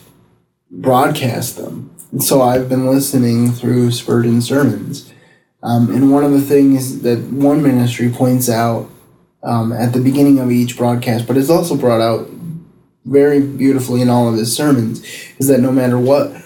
broadcast 0.71 1.57
them. 1.57 1.91
And 2.15 2.23
so 2.23 2.43
I've 2.43 2.69
been 2.69 2.87
listening 2.87 3.51
through 3.51 3.91
Spurgeon 3.91 4.41
sermons, 4.41 5.13
um, 5.65 5.93
and 5.93 6.13
one 6.13 6.23
of 6.23 6.31
the 6.31 6.41
things 6.41 7.03
that 7.03 7.19
one 7.25 7.61
ministry 7.61 8.09
points 8.09 8.49
out 8.49 8.89
um, 9.43 9.73
at 9.73 9.93
the 9.93 10.01
beginning 10.01 10.39
of 10.39 10.53
each 10.53 10.77
broadcast, 10.77 11.27
but 11.27 11.37
it's 11.37 11.51
also 11.51 11.77
brought 11.77 12.01
out 12.01 12.31
very 13.05 13.41
beautifully 13.41 14.01
in 14.01 14.09
all 14.09 14.29
of 14.29 14.37
his 14.37 14.55
sermons, 14.55 15.05
is 15.39 15.49
that 15.49 15.59
no 15.59 15.73
matter 15.73 15.99
what 15.99 16.41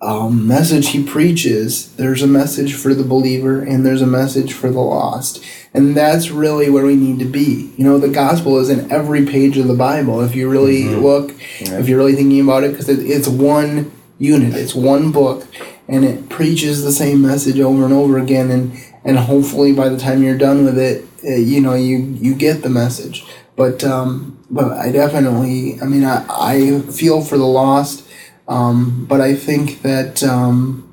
um, 0.00 0.46
message 0.46 0.90
he 0.90 1.02
preaches, 1.02 1.92
there's 1.96 2.22
a 2.22 2.28
message 2.28 2.74
for 2.74 2.94
the 2.94 3.02
believer 3.02 3.60
and 3.60 3.84
there's 3.84 4.02
a 4.02 4.06
message 4.06 4.52
for 4.52 4.70
the 4.70 4.78
lost. 4.78 5.44
And 5.74 5.96
that's 5.96 6.30
really 6.30 6.70
where 6.70 6.86
we 6.86 6.94
need 6.94 7.18
to 7.18 7.24
be. 7.24 7.72
You 7.76 7.84
know, 7.84 7.98
the 7.98 8.08
gospel 8.08 8.60
is 8.60 8.70
in 8.70 8.92
every 8.92 9.26
page 9.26 9.58
of 9.58 9.66
the 9.66 9.74
Bible. 9.74 10.20
If 10.20 10.36
you 10.36 10.48
really 10.48 10.84
look, 10.84 11.34
if 11.58 11.88
you're 11.88 11.98
really 11.98 12.14
thinking 12.14 12.40
about 12.40 12.62
it, 12.62 12.70
because 12.70 12.88
it, 12.88 13.00
it's 13.00 13.26
one 13.26 13.90
unit, 14.20 14.54
it's 14.54 14.74
one 14.74 15.10
book, 15.10 15.46
and 15.88 16.04
it 16.04 16.28
preaches 16.28 16.84
the 16.84 16.92
same 16.92 17.20
message 17.20 17.58
over 17.58 17.84
and 17.84 17.92
over 17.92 18.18
again. 18.18 18.52
And, 18.52 18.72
and 19.04 19.18
hopefully 19.18 19.72
by 19.72 19.88
the 19.88 19.98
time 19.98 20.22
you're 20.22 20.38
done 20.38 20.64
with 20.64 20.78
it, 20.78 21.04
uh, 21.24 21.34
you 21.34 21.60
know, 21.60 21.74
you, 21.74 21.96
you 21.96 22.36
get 22.36 22.62
the 22.62 22.70
message. 22.70 23.24
But, 23.56 23.82
um, 23.82 24.44
but 24.48 24.72
I 24.72 24.92
definitely, 24.92 25.80
I 25.82 25.86
mean, 25.86 26.04
I, 26.04 26.24
I 26.28 26.80
feel 26.82 27.22
for 27.24 27.36
the 27.36 27.46
lost. 27.46 28.06
Um, 28.50 29.06
but 29.08 29.20
I 29.20 29.36
think 29.36 29.82
that 29.82 30.24
um, 30.24 30.90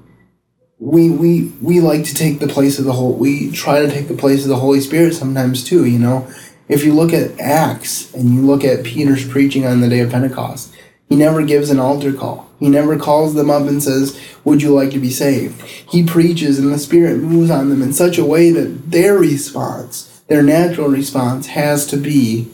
we 0.79 1.09
we 1.09 1.51
we 1.59 1.79
like 1.79 2.03
to 2.05 2.13
take 2.13 2.39
the 2.39 2.47
place 2.47 2.77
of 2.77 2.85
the 2.85 2.93
whole. 2.93 3.13
We 3.13 3.51
try 3.51 3.81
to 3.81 3.89
take 3.89 4.07
the 4.07 4.13
place 4.13 4.43
of 4.43 4.49
the 4.49 4.57
Holy 4.57 4.79
Spirit 4.79 5.15
sometimes 5.15 5.63
too. 5.63 5.85
You 5.85 5.97
know, 5.97 6.31
if 6.69 6.85
you 6.85 6.93
look 6.93 7.13
at 7.13 7.39
Acts 7.39 8.13
and 8.13 8.29
you 8.29 8.41
look 8.41 8.63
at 8.63 8.85
Peter's 8.85 9.27
preaching 9.27 9.65
on 9.65 9.81
the 9.81 9.89
day 9.89 10.01
of 10.01 10.11
Pentecost, 10.11 10.71
he 11.09 11.15
never 11.15 11.43
gives 11.43 11.69
an 11.69 11.79
altar 11.79 12.13
call. 12.13 12.49
He 12.59 12.69
never 12.69 12.97
calls 12.97 13.33
them 13.33 13.49
up 13.49 13.67
and 13.67 13.81
says, 13.81 14.17
"Would 14.43 14.61
you 14.61 14.71
like 14.73 14.91
to 14.91 14.99
be 14.99 15.11
saved?" 15.11 15.61
He 15.61 16.03
preaches, 16.03 16.59
and 16.59 16.73
the 16.73 16.79
Spirit 16.79 17.21
moves 17.21 17.49
on 17.51 17.69
them 17.69 17.81
in 17.81 17.93
such 17.93 18.17
a 18.17 18.25
way 18.25 18.51
that 18.51 18.91
their 18.91 19.17
response, 19.17 20.21
their 20.27 20.43
natural 20.43 20.89
response, 20.89 21.47
has 21.47 21.85
to 21.87 21.97
be, 21.97 22.47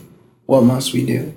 "What 0.45 0.63
must 0.63 0.93
we 0.93 1.05
do?" 1.05 1.33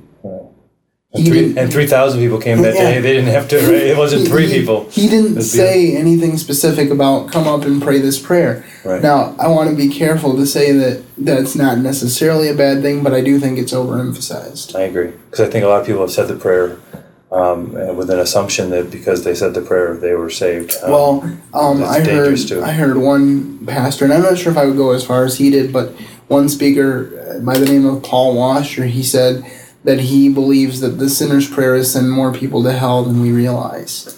and 1.16 1.26
three 1.26 1.54
and 1.56 1.72
three 1.72 1.86
thousand 1.86 2.20
people 2.20 2.38
came 2.38 2.62
that 2.62 2.74
Yeah. 2.74 2.94
day. 2.94 3.00
They 3.00 3.12
didn't 3.12 3.30
have 3.30 3.48
to. 3.48 3.56
Right? 3.56 3.82
It 3.82 3.96
wasn't 3.96 4.28
three 4.28 4.46
he, 4.46 4.58
people. 4.60 4.86
He 4.90 5.08
didn't 5.08 5.40
say 5.42 5.96
anything 5.96 6.36
specific 6.38 6.90
about 6.90 7.32
come 7.32 7.46
up 7.46 7.64
and 7.64 7.80
pray 7.80 7.98
this 8.00 8.18
prayer. 8.18 8.64
Right. 8.84 9.02
Now, 9.02 9.34
I 9.38 9.48
want 9.48 9.70
to 9.70 9.76
be 9.76 9.88
careful 9.88 10.36
to 10.36 10.46
say 10.46 10.72
that 10.72 11.02
that's 11.18 11.54
not 11.54 11.78
necessarily 11.78 12.48
a 12.48 12.54
bad 12.54 12.82
thing, 12.82 13.02
but 13.02 13.12
I 13.14 13.20
do 13.20 13.38
think 13.38 13.58
it's 13.58 13.72
overemphasized. 13.72 14.74
I 14.76 14.82
agree 14.82 15.10
because 15.30 15.46
I 15.46 15.50
think 15.50 15.64
a 15.64 15.68
lot 15.68 15.80
of 15.80 15.86
people 15.86 16.02
have 16.02 16.10
said 16.10 16.28
the 16.28 16.34
prayer 16.34 16.76
um, 17.32 17.72
with 17.96 18.10
an 18.10 18.18
assumption 18.20 18.70
that 18.70 18.90
because 18.90 19.24
they 19.24 19.34
said 19.34 19.54
the 19.54 19.60
prayer 19.60 19.96
they 19.96 20.14
were 20.14 20.30
saved. 20.30 20.74
Um, 20.82 20.90
Well, 20.90 21.38
um, 21.54 21.82
I 21.82 22.00
heard. 22.00 22.38
I 22.52 22.72
heard 22.72 22.96
one 22.96 23.66
pastor, 23.66 24.04
and 24.04 24.14
I'm 24.14 24.22
not 24.22 24.38
sure 24.38 24.52
if 24.52 24.58
I 24.58 24.66
would 24.66 24.76
go 24.76 24.92
as 24.92 25.04
far 25.04 25.24
as 25.24 25.38
he 25.38 25.50
did, 25.50 25.72
but 25.72 25.92
one 26.28 26.48
speaker 26.48 27.36
uh, 27.36 27.40
by 27.40 27.58
the 27.58 27.66
name 27.66 27.84
of 27.84 28.02
Paul 28.02 28.36
Washer, 28.36 28.84
he 28.86 29.02
said 29.02 29.44
that 29.84 30.00
he 30.00 30.28
believes 30.28 30.80
that 30.80 30.98
the 30.98 31.08
sinner's 31.08 31.48
prayer 31.48 31.74
is 31.76 31.92
sent 31.92 32.08
more 32.08 32.32
people 32.32 32.62
to 32.64 32.72
hell 32.72 33.04
than 33.04 33.20
we 33.22 33.30
realize. 33.32 34.12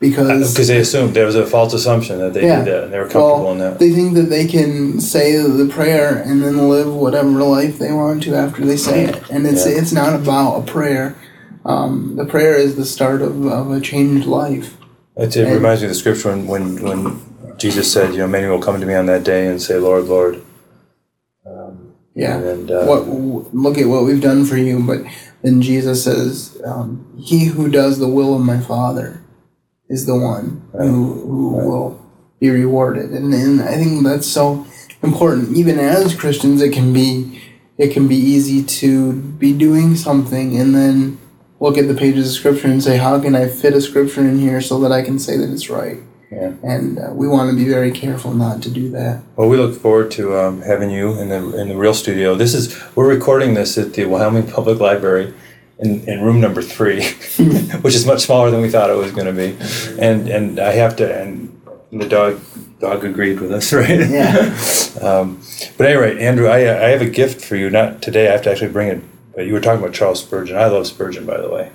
Because 0.00 0.52
because 0.52 0.68
they 0.68 0.78
assumed 0.78 1.14
there 1.14 1.26
was 1.26 1.34
a 1.34 1.44
false 1.44 1.74
assumption 1.74 2.18
that 2.20 2.32
they 2.32 2.46
Yeah. 2.46 2.64
did 2.64 2.72
that 2.72 2.84
and 2.84 2.92
they 2.92 2.98
were 2.98 3.08
comfortable 3.08 3.42
well, 3.44 3.52
in 3.52 3.58
that. 3.58 3.80
they 3.80 3.90
think 3.90 4.14
that 4.14 4.30
they 4.30 4.46
can 4.46 5.00
say 5.00 5.36
the 5.36 5.66
prayer 5.66 6.22
and 6.24 6.40
then 6.40 6.68
live 6.68 6.94
whatever 6.94 7.30
life 7.42 7.80
they 7.80 7.90
want 7.92 8.22
to 8.22 8.34
after 8.36 8.64
they 8.64 8.76
say 8.76 9.06
it, 9.06 9.20
and 9.28 9.44
it's 9.44 9.66
Yeah. 9.66 9.72
it's 9.72 9.92
not 9.92 10.14
about 10.14 10.58
a 10.60 10.62
prayer. 10.62 11.16
Um, 11.64 12.16
the 12.16 12.24
prayer 12.24 12.54
is 12.54 12.76
the 12.76 12.84
start 12.84 13.22
of, 13.22 13.44
of 13.46 13.70
a 13.70 13.80
changed 13.80 14.26
life. 14.26 14.76
It, 15.16 15.36
it 15.36 15.44
and- 15.44 15.54
reminds 15.54 15.82
me 15.82 15.86
of 15.86 15.90
the 15.90 15.94
scripture 15.94 16.30
when, 16.30 16.46
when 16.46 16.82
when 16.82 17.58
Jesus 17.58 17.92
said, 17.92 18.12
you 18.12 18.18
know, 18.18 18.28
many 18.28 18.46
will 18.46 18.60
come 18.60 18.80
to 18.80 18.86
me 18.86 18.94
on 18.94 19.06
that 19.06 19.24
day 19.24 19.46
and 19.48 19.60
say, 19.60 19.76
Lord, 19.78 20.04
Lord. 20.04 20.42
Yeah. 22.18 22.38
And 22.38 22.68
uh, 22.68 22.84
what 22.84 23.06
look 23.54 23.78
at 23.78 23.86
what 23.86 24.04
we've 24.04 24.20
done 24.20 24.44
for 24.44 24.56
you, 24.56 24.84
but 24.84 25.02
then 25.42 25.62
Jesus 25.62 26.02
says, 26.02 26.60
um, 26.64 27.06
"He 27.16 27.44
who 27.44 27.70
does 27.70 28.00
the 28.00 28.08
will 28.08 28.34
of 28.34 28.40
my 28.40 28.58
Father 28.58 29.22
is 29.88 30.04
the 30.04 30.18
one 30.18 30.68
who 30.72 31.14
who 31.14 31.50
will 31.50 32.04
be 32.40 32.50
rewarded." 32.50 33.10
And 33.10 33.32
and 33.32 33.62
I 33.62 33.76
think 33.76 34.02
that's 34.02 34.26
so 34.26 34.66
important. 35.00 35.56
Even 35.56 35.78
as 35.78 36.16
Christians, 36.16 36.60
it 36.60 36.72
can 36.72 36.92
be 36.92 37.40
it 37.78 37.92
can 37.92 38.08
be 38.08 38.16
easy 38.16 38.64
to 38.64 39.12
be 39.12 39.56
doing 39.56 39.94
something 39.94 40.58
and 40.58 40.74
then 40.74 41.18
look 41.60 41.78
at 41.78 41.88
the 41.88 41.94
pages 41.94 42.28
of 42.28 42.34
Scripture 42.34 42.68
and 42.68 42.82
say, 42.82 42.96
"How 42.96 43.20
can 43.20 43.34
I 43.34 43.48
fit 43.48 43.74
a 43.74 43.80
Scripture 43.80 44.22
in 44.22 44.38
here 44.38 44.60
so 44.60 44.78
that 44.80 44.92
I 44.92 45.02
can 45.02 45.18
say 45.18 45.36
that 45.36 45.50
it's 45.50 45.70
right?" 45.70 45.98
Yeah. 46.30 46.52
And 46.62 46.98
uh, 46.98 47.10
we 47.12 47.26
want 47.26 47.50
to 47.50 47.56
be 47.56 47.68
very 47.70 47.90
careful 47.90 48.34
not 48.34 48.62
to 48.62 48.70
do 48.70 48.90
that. 48.90 49.22
Well, 49.36 49.48
we 49.48 49.56
look 49.56 49.74
forward 49.80 50.10
to 50.12 50.38
um, 50.38 50.60
having 50.62 50.90
you 50.90 51.18
in 51.18 51.30
the 51.30 51.58
in 51.58 51.68
the 51.68 51.76
real 51.76 51.94
studio. 51.94 52.34
This 52.34 52.54
is 52.54 52.78
we're 52.94 53.08
recording 53.08 53.54
this 53.54 53.78
at 53.78 53.94
the 53.94 54.04
Wyoming 54.04 54.46
Public 54.46 54.78
Library 54.78 55.32
in, 55.78 56.06
in 56.06 56.22
room 56.22 56.40
number 56.40 56.60
three, 56.60 57.04
which 57.80 57.94
is 57.94 58.04
much 58.04 58.20
smaller 58.20 58.50
than 58.50 58.60
we 58.60 58.68
thought 58.68 58.90
it 58.90 58.96
was 58.96 59.12
going 59.12 59.26
to 59.26 59.32
be. 59.32 59.56
And 60.00 60.28
and 60.28 60.60
I 60.60 60.72
have 60.72 60.96
to 60.96 61.20
and 61.22 61.58
the 61.90 62.06
dog 62.06 62.40
dog 62.78 63.04
agreed 63.04 63.40
with 63.40 63.52
us, 63.52 63.72
right? 63.72 63.88
Yeah. 63.88 64.54
um, 65.00 65.40
but 65.78 65.86
anyway, 65.86 66.22
Andrew, 66.22 66.48
I 66.48 66.58
I 66.58 66.88
have 66.90 67.00
a 67.00 67.08
gift 67.08 67.40
for 67.40 67.56
you. 67.56 67.70
Not 67.70 68.02
today. 68.02 68.28
I 68.28 68.32
have 68.32 68.42
to 68.42 68.50
actually 68.50 68.72
bring 68.72 68.88
it. 68.88 69.02
But 69.38 69.46
you 69.46 69.52
were 69.52 69.60
talking 69.60 69.80
about 69.80 69.94
Charles 69.94 70.20
Spurgeon. 70.20 70.56
I 70.56 70.66
love 70.66 70.88
Spurgeon, 70.88 71.24
by 71.24 71.40
the 71.40 71.48
way. 71.48 71.70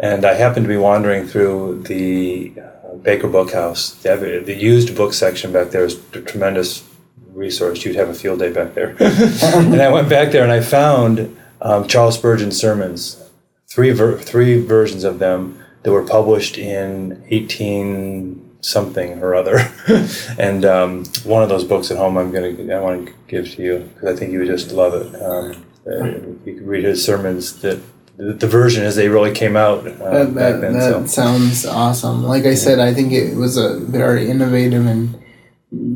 And 0.00 0.24
I 0.24 0.34
happened 0.34 0.64
to 0.64 0.68
be 0.68 0.76
wandering 0.76 1.28
through 1.28 1.84
the 1.84 2.52
uh, 2.60 2.96
Baker 2.96 3.28
Bookhouse. 3.28 4.02
They 4.02 4.10
have 4.10 4.46
the 4.46 4.52
used 4.52 4.96
book 4.96 5.14
section 5.14 5.52
back 5.52 5.70
there 5.70 5.84
is 5.84 5.94
a 6.12 6.20
tremendous 6.22 6.82
resource. 7.28 7.84
You'd 7.84 7.94
have 7.94 8.08
a 8.08 8.14
field 8.14 8.40
day 8.40 8.52
back 8.52 8.74
there. 8.74 8.96
and 9.00 9.80
I 9.80 9.90
went 9.90 10.08
back 10.08 10.32
there 10.32 10.42
and 10.42 10.50
I 10.50 10.60
found 10.60 11.36
um, 11.62 11.86
Charles 11.86 12.16
Spurgeon 12.16 12.50
sermons, 12.50 13.30
three 13.68 13.92
ver- 13.92 14.18
three 14.18 14.60
versions 14.60 15.04
of 15.04 15.20
them 15.20 15.64
that 15.84 15.92
were 15.92 16.04
published 16.04 16.58
in 16.58 17.24
eighteen 17.28 18.58
something 18.60 19.22
or 19.22 19.36
other. 19.36 19.60
and 20.36 20.64
um, 20.64 21.04
one 21.22 21.44
of 21.44 21.48
those 21.48 21.62
books 21.62 21.92
at 21.92 21.96
home, 21.96 22.16
I'm 22.16 22.32
gonna 22.32 22.74
I 22.74 22.80
want 22.80 23.06
to 23.06 23.14
give 23.28 23.54
to 23.54 23.62
you 23.62 23.78
because 23.94 24.16
I 24.16 24.18
think 24.18 24.32
you 24.32 24.40
would 24.40 24.48
just 24.48 24.72
love 24.72 24.94
it. 24.94 25.22
Um, 25.22 25.64
uh, 25.88 26.04
you 26.04 26.40
could 26.44 26.66
read 26.66 26.84
his 26.84 27.04
sermons 27.04 27.60
that 27.62 27.80
the, 28.16 28.32
the 28.32 28.48
version 28.48 28.84
as 28.84 28.96
they 28.96 29.08
really 29.08 29.32
came 29.32 29.56
out 29.56 29.86
uh, 29.86 30.24
That, 30.24 30.34
back 30.34 30.34
that, 30.34 30.60
then. 30.60 30.72
that 30.74 30.92
so. 30.92 31.06
sounds 31.06 31.64
awesome. 31.64 32.24
Like 32.24 32.44
I 32.44 32.54
said, 32.54 32.80
I 32.80 32.92
think 32.92 33.12
it 33.12 33.36
was 33.36 33.56
a 33.56 33.78
very 33.78 34.28
innovative 34.28 34.86
and 34.86 35.16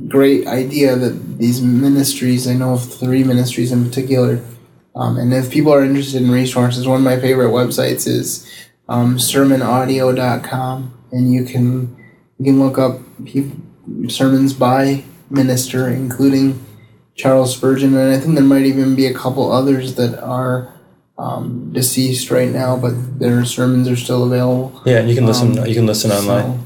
great 0.08 0.46
idea 0.46 0.94
that 0.96 1.38
these 1.38 1.60
ministries, 1.60 2.46
I 2.46 2.54
know 2.54 2.74
of 2.74 2.92
three 2.94 3.24
ministries 3.24 3.72
in 3.72 3.84
particular, 3.84 4.40
um, 4.94 5.16
and 5.18 5.32
if 5.32 5.50
people 5.50 5.72
are 5.72 5.84
interested 5.84 6.22
in 6.22 6.30
resources, 6.30 6.86
one 6.86 6.98
of 6.98 7.04
my 7.04 7.18
favorite 7.18 7.48
websites 7.48 8.06
is 8.06 8.48
um, 8.88 9.16
sermonaudio.com, 9.16 10.94
and 11.12 11.32
you 11.32 11.44
can 11.44 11.96
you 12.38 12.44
can 12.44 12.60
look 12.60 12.78
up 12.78 13.00
sermons 14.08 14.52
by 14.52 15.04
minister, 15.30 15.88
including 15.88 16.64
Charles 17.14 17.54
Spurgeon, 17.54 17.94
and 17.96 18.12
I 18.12 18.18
think 18.18 18.34
there 18.34 18.44
might 18.44 18.64
even 18.64 18.94
be 18.94 19.06
a 19.06 19.14
couple 19.14 19.52
others 19.52 19.94
that 19.96 20.18
are 20.22 20.74
um, 21.18 21.72
deceased 21.72 22.30
right 22.30 22.48
now, 22.50 22.76
but 22.76 23.18
their 23.18 23.44
sermons 23.44 23.88
are 23.88 23.96
still 23.96 24.24
available. 24.24 24.80
Yeah, 24.84 25.00
you 25.02 25.14
can 25.14 25.26
listen. 25.26 25.58
Um, 25.58 25.66
you 25.66 25.74
can 25.74 25.86
listen 25.86 26.10
online. 26.10 26.64